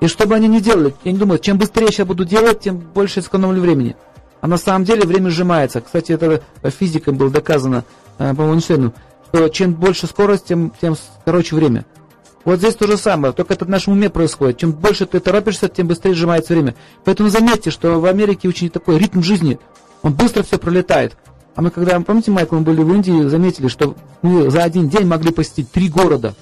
И 0.00 0.06
что 0.06 0.26
бы 0.26 0.34
они 0.34 0.48
ни 0.48 0.58
делали, 0.58 0.94
я 1.04 1.12
не 1.12 1.18
думаю, 1.18 1.38
чем 1.38 1.56
быстрее 1.56 1.88
я 1.96 2.04
буду 2.04 2.24
делать, 2.24 2.60
тем 2.60 2.76
больше 2.76 3.22
сэкономлю 3.22 3.62
времени. 3.62 3.96
А 4.44 4.46
на 4.46 4.58
самом 4.58 4.84
деле 4.84 5.06
время 5.06 5.30
сжимается. 5.30 5.80
Кстати, 5.80 6.12
это 6.12 6.42
физикой 6.64 7.14
было 7.14 7.30
доказано, 7.30 7.82
э, 8.18 8.34
по-моему, 8.34 8.56
Эйнштейну, 8.56 8.92
что 9.28 9.48
чем 9.48 9.72
больше 9.72 10.06
скорость, 10.06 10.44
тем, 10.44 10.70
тем 10.82 10.96
короче 11.24 11.56
время. 11.56 11.86
Вот 12.44 12.58
здесь 12.58 12.74
то 12.74 12.86
же 12.86 12.98
самое, 12.98 13.32
только 13.32 13.54
это 13.54 13.64
в 13.64 13.70
нашем 13.70 13.94
уме 13.94 14.10
происходит. 14.10 14.58
Чем 14.58 14.72
больше 14.72 15.06
ты 15.06 15.18
торопишься, 15.18 15.68
тем 15.68 15.86
быстрее 15.86 16.12
сжимается 16.12 16.52
время. 16.52 16.74
Поэтому 17.04 17.30
заметьте, 17.30 17.70
что 17.70 17.98
в 17.98 18.04
Америке 18.04 18.46
очень 18.46 18.68
такой 18.68 18.98
ритм 18.98 19.22
жизни. 19.22 19.58
Он 20.02 20.12
быстро 20.12 20.42
все 20.42 20.58
пролетает. 20.58 21.16
А 21.54 21.62
мы 21.62 21.70
когда, 21.70 21.98
помните, 22.00 22.30
Майкл, 22.30 22.56
мы 22.56 22.60
были 22.60 22.82
в 22.82 22.92
Индии, 22.92 23.26
заметили, 23.26 23.68
что 23.68 23.96
мы 24.20 24.50
за 24.50 24.62
один 24.62 24.90
день 24.90 25.06
могли 25.06 25.32
посетить 25.32 25.72
три 25.72 25.88
города. 25.88 26.34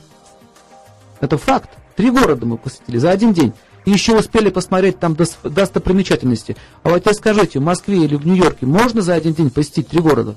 Это 1.20 1.38
факт. 1.38 1.70
Три 1.94 2.10
города 2.10 2.46
мы 2.46 2.56
посетили 2.56 2.98
за 2.98 3.12
один 3.12 3.32
день. 3.32 3.52
И 3.84 3.90
еще 3.90 4.16
успели 4.16 4.50
посмотреть 4.50 4.98
там 4.98 5.16
достопримечательности. 5.42 6.56
А 6.82 6.90
вот 6.90 7.00
теперь 7.00 7.14
скажите, 7.14 7.58
в 7.58 7.62
Москве 7.62 8.04
или 8.04 8.14
в 8.14 8.26
Нью-Йорке 8.26 8.66
можно 8.66 9.02
за 9.02 9.14
один 9.14 9.34
день 9.34 9.50
посетить 9.50 9.88
три 9.88 10.00
города? 10.00 10.36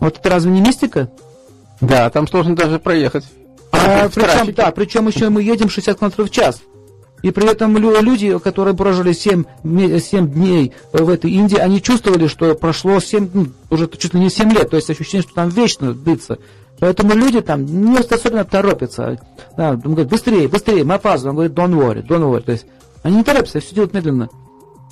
Вот 0.00 0.18
это 0.18 0.30
разве 0.30 0.50
не 0.50 0.60
мистика? 0.60 1.10
Да, 1.80 2.08
там 2.10 2.26
сложно 2.26 2.56
даже 2.56 2.78
проехать. 2.78 3.24
А, 3.72 4.08
причем, 4.14 4.54
да, 4.54 4.70
причем 4.70 5.08
еще 5.08 5.28
мы 5.28 5.42
едем 5.42 5.68
60 5.68 5.98
км 5.98 6.24
в 6.24 6.30
час. 6.30 6.60
И 7.22 7.30
при 7.30 7.50
этом 7.50 7.76
люди, 7.78 8.38
которые 8.38 8.74
прожили 8.74 9.12
7, 9.12 9.44
7 9.64 10.30
дней 10.30 10.74
в 10.92 11.08
этой 11.08 11.30
Индии, 11.30 11.56
они 11.56 11.80
чувствовали, 11.80 12.26
что 12.26 12.54
прошло 12.54 13.00
7, 13.00 13.30
ну, 13.32 13.46
уже 13.70 13.88
чуть 13.96 14.12
ли 14.12 14.20
не 14.20 14.28
7 14.28 14.52
лет. 14.52 14.68
То 14.68 14.76
есть 14.76 14.90
ощущение, 14.90 15.22
что 15.22 15.32
там 15.32 15.48
вечно 15.48 15.94
длится. 15.94 16.38
Поэтому 16.80 17.14
люди 17.14 17.40
там 17.40 17.64
не 17.64 17.98
особенно 17.98 18.44
торопятся. 18.44 19.18
Да, 19.56 19.70
он 19.70 19.80
говорит, 19.80 20.08
быстрее, 20.08 20.48
быстрее, 20.48 20.84
мы 20.84 20.94
опаздываем. 20.94 21.38
Он 21.38 21.48
говорит, 21.48 21.56
don't 21.56 21.78
worry, 21.78 22.06
don't 22.06 22.30
worry. 22.30 22.42
То 22.42 22.52
есть 22.52 22.66
они 23.02 23.16
не 23.16 23.24
торопятся, 23.24 23.60
все 23.60 23.74
делают 23.74 23.94
медленно. 23.94 24.28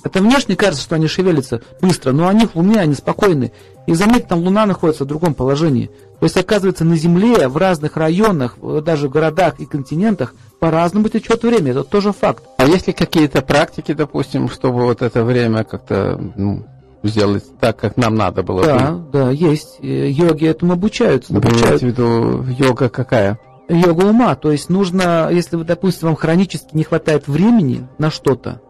Это 0.03 0.19
внешне 0.19 0.55
кажется, 0.55 0.83
что 0.83 0.95
они 0.95 1.07
шевелятся 1.07 1.61
быстро, 1.81 2.11
но 2.11 2.27
они 2.27 2.45
в 2.45 2.55
Луне, 2.55 2.81
они 2.81 2.93
спокойны. 2.93 3.53
И 3.87 3.93
заметьте, 3.93 4.27
там 4.29 4.39
Луна 4.39 4.65
находится 4.65 5.05
в 5.05 5.07
другом 5.07 5.33
положении. 5.33 5.89
То 6.19 6.25
есть, 6.25 6.37
оказывается, 6.37 6.83
на 6.83 6.95
Земле, 6.95 7.47
в 7.47 7.57
разных 7.57 7.97
районах, 7.97 8.57
даже 8.83 9.07
в 9.07 9.11
городах 9.11 9.59
и 9.59 9.65
континентах, 9.65 10.35
по-разному 10.59 11.09
течет 11.09 11.43
время. 11.43 11.71
Это 11.71 11.83
тоже 11.83 12.11
факт. 12.11 12.43
А 12.57 12.65
есть 12.65 12.87
ли 12.87 12.93
какие-то 12.93 13.41
практики, 13.41 13.93
допустим, 13.93 14.49
чтобы 14.49 14.83
вот 14.83 15.01
это 15.01 15.23
время 15.23 15.63
как-то 15.63 16.19
ну, 16.35 16.65
сделать 17.03 17.43
так, 17.59 17.77
как 17.77 17.97
нам 17.97 18.15
надо 18.15 18.43
было 18.43 18.63
да, 18.63 18.91
бы? 18.91 19.11
Да, 19.11 19.29
есть. 19.29 19.79
Э, 19.81 20.09
йоги 20.09 20.45
этому 20.45 20.73
обучаются. 20.73 21.33
Вы 21.33 21.39
обучают. 21.39 21.81
в 21.81 21.85
виду 21.85 22.43
йога 22.43 22.89
какая? 22.89 23.39
Йога 23.69 24.05
ума. 24.05 24.35
То 24.35 24.51
есть 24.51 24.69
нужно, 24.69 25.29
если, 25.31 25.55
вы, 25.55 25.63
допустим, 25.65 26.09
вам 26.09 26.15
хронически 26.15 26.69
не 26.73 26.83
хватает 26.83 27.27
времени 27.27 27.87
на 27.97 28.09
что-то, 28.09 28.61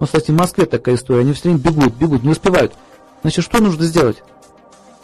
ну, 0.00 0.06
кстати, 0.06 0.32
в 0.32 0.34
Москве 0.34 0.66
такая 0.66 0.96
история, 0.96 1.20
они 1.20 1.32
все 1.32 1.50
время 1.50 1.60
бегут, 1.60 1.94
бегут, 1.94 2.22
не 2.24 2.30
успевают. 2.30 2.72
Значит, 3.22 3.44
что 3.44 3.62
нужно 3.62 3.84
сделать? 3.84 4.22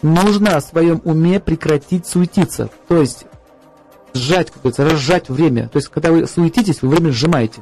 Нужно 0.01 0.59
в 0.59 0.63
своем 0.63 1.01
уме 1.05 1.39
прекратить 1.39 2.05
суетиться. 2.05 2.69
То 2.87 2.99
есть 2.99 3.25
сжать, 4.13 4.51
как 4.51 4.61
говорится, 4.61 4.85
разжать 4.85 5.29
время. 5.29 5.69
То 5.69 5.77
есть, 5.77 5.87
когда 5.89 6.11
вы 6.11 6.27
суетитесь, 6.27 6.81
вы 6.81 6.89
время 6.89 7.11
сжимаете. 7.11 7.61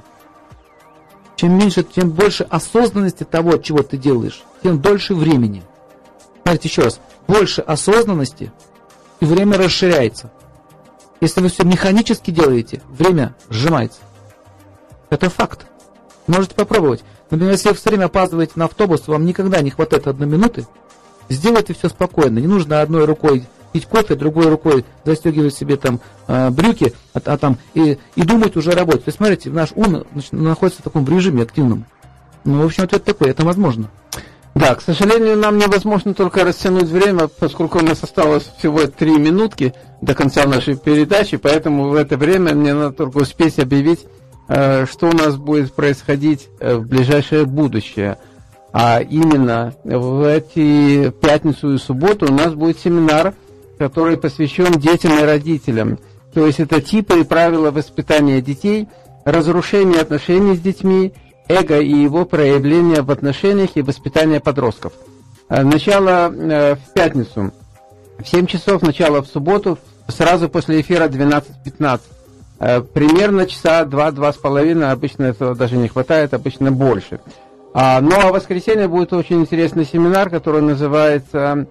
Чем 1.37 1.55
меньше, 1.57 1.83
тем 1.83 2.09
больше 2.09 2.43
осознанности 2.43 3.23
того, 3.23 3.57
чего 3.57 3.83
ты 3.83 3.95
делаешь, 3.95 4.43
тем 4.63 4.81
дольше 4.81 5.13
времени. 5.13 5.63
Смотрите 6.41 6.67
еще 6.67 6.81
раз. 6.81 6.99
Больше 7.27 7.61
осознанности, 7.61 8.51
и 9.19 9.25
время 9.25 9.57
расширяется. 9.57 10.31
Если 11.21 11.39
вы 11.41 11.49
все 11.49 11.63
механически 11.63 12.31
делаете, 12.31 12.81
время 12.89 13.35
сжимается. 13.49 13.99
Это 15.09 15.29
факт. 15.29 15.67
Можете 16.25 16.55
попробовать. 16.55 17.03
Например, 17.29 17.53
если 17.53 17.69
вы 17.69 17.75
все 17.75 17.89
время 17.89 18.05
опаздываете 18.05 18.53
на 18.55 18.65
автобус, 18.65 19.07
вам 19.07 19.25
никогда 19.25 19.61
не 19.61 19.69
хватает 19.69 20.07
одной 20.07 20.27
минуты, 20.27 20.65
сделайте 21.29 21.73
все 21.73 21.89
спокойно. 21.89 22.39
Не 22.39 22.47
нужно 22.47 22.81
одной 22.81 23.05
рукой 23.05 23.45
пить 23.71 23.85
кофе, 23.85 24.15
другой 24.15 24.47
рукой 24.49 24.85
застегивать 25.05 25.55
себе 25.55 25.77
там 25.77 25.99
э, 26.27 26.49
брюки, 26.49 26.93
а, 27.13 27.19
а 27.23 27.37
там 27.37 27.57
и, 27.73 27.97
и 28.15 28.21
думать 28.23 28.55
уже 28.55 28.71
о 28.71 28.75
работе. 28.75 28.99
То 28.99 29.07
есть, 29.07 29.17
смотрите, 29.17 29.49
наш 29.49 29.69
ум 29.75 30.03
значит, 30.11 30.33
находится 30.33 30.81
в 30.81 30.83
таком 30.83 31.07
режиме 31.07 31.43
активном. 31.43 31.85
Ну, 32.43 32.61
в 32.61 32.65
общем, 32.65 32.83
это 32.83 32.99
такое, 32.99 33.31
это 33.31 33.45
возможно. 33.45 33.89
Да, 34.57 34.73
к 34.73 34.81
сожалению, 34.81 35.37
нам 35.37 35.59
невозможно 35.59 36.15
только 36.15 36.43
растянуть 36.43 36.85
время, 36.89 37.27
поскольку 37.27 37.77
у 37.77 37.83
нас 37.83 38.01
осталось 38.01 38.51
всего 38.57 38.87
три 38.87 39.17
минутки 39.19 39.75
до 40.01 40.15
конца 40.15 40.45
нашей 40.47 40.75
передачи, 40.75 41.37
поэтому 41.37 41.89
в 41.89 41.95
это 41.95 42.17
время 42.17 42.55
мне 42.55 42.73
надо 42.73 42.93
только 42.93 43.17
успеть 43.17 43.59
объявить, 43.59 44.07
э, 44.47 44.87
что 44.87 45.09
у 45.09 45.11
нас 45.11 45.35
будет 45.35 45.73
происходить 45.73 46.47
э, 46.59 46.75
в 46.75 46.87
ближайшее 46.87 47.45
будущее. 47.45 48.17
А 48.73 48.99
именно 48.99 49.73
в 49.83 50.23
эти 50.27 51.11
пятницу 51.11 51.73
и 51.73 51.77
субботу 51.77 52.25
у 52.25 52.33
нас 52.33 52.53
будет 52.53 52.79
семинар, 52.79 53.35
который 53.77 54.17
посвящен 54.17 54.71
детям 54.73 55.17
и 55.19 55.23
родителям. 55.23 55.99
То 56.33 56.45
есть 56.45 56.59
это 56.59 56.81
типы 56.81 57.21
и 57.21 57.23
правила 57.23 57.71
воспитания 57.71 58.41
детей, 58.41 58.87
разрушение 59.25 60.01
отношений 60.01 60.55
с 60.55 60.59
детьми, 60.59 61.13
эго 61.47 61.79
и 61.79 61.93
его 61.93 62.25
проявление 62.25 63.01
в 63.01 63.11
отношениях 63.11 63.71
и 63.75 63.81
воспитание 63.81 64.39
подростков. 64.39 64.93
Э, 65.49 65.63
начало 65.63 66.31
э, 66.31 66.75
в 66.75 66.93
пятницу, 66.93 67.51
в 68.19 68.27
7 68.27 68.45
часов, 68.47 68.81
начало 68.81 69.21
в 69.21 69.27
субботу, 69.27 69.77
сразу 70.07 70.49
после 70.49 70.81
эфира 70.81 71.07
12.15. 71.07 72.01
Э, 72.59 72.81
примерно 72.81 73.45
часа 73.45 73.83
2-2 73.83 74.33
с 74.33 74.37
половиной, 74.37 74.91
обычно 74.91 75.23
этого 75.23 75.55
даже 75.55 75.77
не 75.77 75.87
хватает, 75.87 76.33
обычно 76.33 76.71
больше. 76.71 77.19
А, 77.73 78.01
ну 78.01 78.11
а 78.19 78.29
в 78.29 78.33
воскресенье 78.33 78.87
будет 78.87 79.13
очень 79.13 79.41
интересный 79.41 79.85
семинар, 79.85 80.29
который 80.29 80.61
называется, 80.61 81.67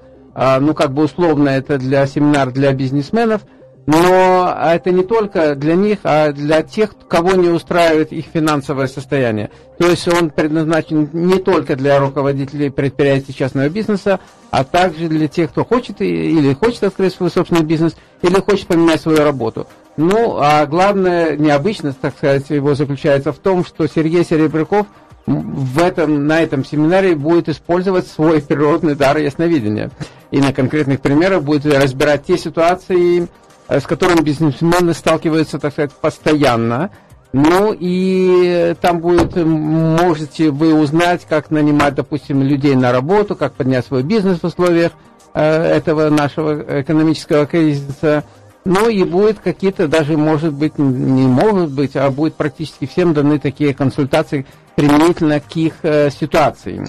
ну 0.60 0.74
как 0.74 0.92
бы 0.92 1.04
условно, 1.04 1.48
это 1.48 1.78
для 1.78 2.06
семинар 2.06 2.52
для 2.52 2.72
бизнесменов, 2.72 3.42
но 3.86 4.52
это 4.60 4.90
не 4.90 5.04
только 5.04 5.54
для 5.54 5.76
них, 5.76 6.00
а 6.02 6.32
для 6.32 6.62
тех, 6.62 6.90
кого 7.08 7.32
не 7.32 7.48
устраивает 7.48 8.12
их 8.12 8.26
финансовое 8.32 8.88
состояние. 8.88 9.50
То 9.78 9.88
есть 9.88 10.08
он 10.08 10.30
предназначен 10.30 11.08
не 11.12 11.38
только 11.38 11.76
для 11.76 12.00
руководителей 12.00 12.70
предприятий 12.70 13.32
частного 13.32 13.68
бизнеса, 13.68 14.18
а 14.50 14.64
также 14.64 15.08
для 15.08 15.28
тех, 15.28 15.50
кто 15.50 15.64
хочет 15.64 16.00
или 16.00 16.52
хочет 16.54 16.82
открыть 16.82 17.14
свой 17.14 17.30
собственный 17.30 17.62
бизнес, 17.62 17.96
или 18.22 18.40
хочет 18.40 18.66
поменять 18.66 19.00
свою 19.00 19.18
работу. 19.18 19.68
Ну, 19.96 20.36
а 20.38 20.66
главное, 20.66 21.36
необычность, 21.36 22.00
так 22.00 22.14
сказать, 22.16 22.50
его 22.50 22.74
заключается 22.74 23.32
в 23.32 23.38
том, 23.38 23.64
что 23.64 23.86
Сергей 23.86 24.24
Серебряков 24.24 24.88
в 25.26 25.82
этом, 25.82 26.26
на 26.26 26.42
этом 26.42 26.64
семинаре 26.64 27.14
будет 27.14 27.48
использовать 27.48 28.06
свой 28.06 28.40
природный 28.48 28.94
дар 28.94 29.18
ясновидения. 29.18 29.90
И 30.30 30.38
на 30.38 30.52
конкретных 30.52 31.00
примерах 31.00 31.42
будет 31.42 31.66
разбирать 31.66 32.24
те 32.24 32.36
ситуации, 32.36 33.28
Э, 33.68 33.80
с 33.80 33.84
которым 33.84 34.22
бизнесмены 34.22 34.94
сталкиваются, 34.94 35.58
так 35.58 35.72
сказать, 35.72 35.92
постоянно. 35.92 36.90
Ну 37.32 37.76
и 37.78 38.74
там 38.80 39.00
будет, 39.00 39.36
можете 39.36 40.50
вы 40.50 40.74
узнать, 40.74 41.26
как 41.28 41.50
нанимать, 41.50 41.94
допустим, 41.94 42.42
людей 42.42 42.76
на 42.76 42.92
работу, 42.92 43.34
как 43.34 43.54
поднять 43.54 43.84
свой 43.84 44.02
бизнес 44.02 44.38
в 44.40 44.44
условиях 44.44 44.92
э, 45.34 45.42
этого 45.42 46.08
нашего 46.10 46.80
экономического 46.80 47.46
кризиса. 47.46 48.24
Ну 48.64 48.88
и 48.88 49.02
будет 49.04 49.40
какие-то, 49.40 49.86
даже 49.86 50.16
может 50.16 50.52
быть, 50.52 50.78
не 50.78 51.26
могут 51.26 51.70
быть, 51.70 51.94
а 51.96 52.10
будет 52.10 52.34
практически 52.34 52.86
всем 52.86 53.14
даны 53.14 53.38
такие 53.38 53.74
консультации 53.74 54.46
применительно 54.76 55.40
к 55.40 55.56
их 55.56 55.74
э, 55.82 56.10
ситуации. 56.10 56.86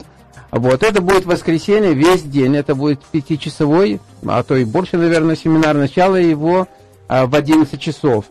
Вот, 0.51 0.83
это 0.83 1.01
будет 1.01 1.25
воскресенье, 1.25 1.93
весь 1.93 2.23
день, 2.23 2.55
это 2.55 2.75
будет 2.75 3.03
пятичасовой, 3.05 3.99
а 4.25 4.43
то 4.43 4.55
и 4.55 4.63
больше, 4.63 4.97
наверное, 4.97 5.35
семинар. 5.35 5.75
Начало 5.75 6.15
его 6.15 6.67
а, 7.07 7.25
в 7.25 7.35
11 7.35 7.79
часов. 7.79 8.25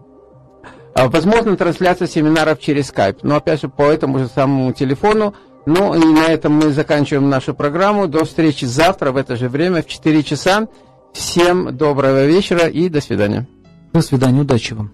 возможно, 1.06 1.56
трансляция 1.56 2.08
семинаров 2.08 2.60
через 2.60 2.92
Skype, 2.92 3.20
но 3.22 3.36
опять 3.36 3.62
же 3.62 3.70
по 3.70 3.84
этому 3.84 4.20
же 4.20 4.28
самому 4.28 4.74
телефону. 4.74 5.36
Ну 5.66 5.94
и 5.94 6.04
на 6.04 6.28
этом 6.28 6.54
мы 6.54 6.72
заканчиваем 6.72 7.30
нашу 7.30 7.54
программу. 7.54 8.08
До 8.08 8.26
встречи 8.26 8.66
завтра 8.66 9.12
в 9.12 9.18
это 9.18 9.36
же 9.36 9.50
время 9.50 9.84
в 9.84 9.88
4 9.88 10.24
часа. 10.24 10.68
Всем 11.14 11.76
доброго 11.76 12.26
вечера 12.26 12.68
и 12.68 12.90
до 12.90 13.02
свидания. 13.02 13.48
До 13.94 14.02
свидания, 14.02 14.42
удачи 14.42 14.74
вам. 14.74 14.92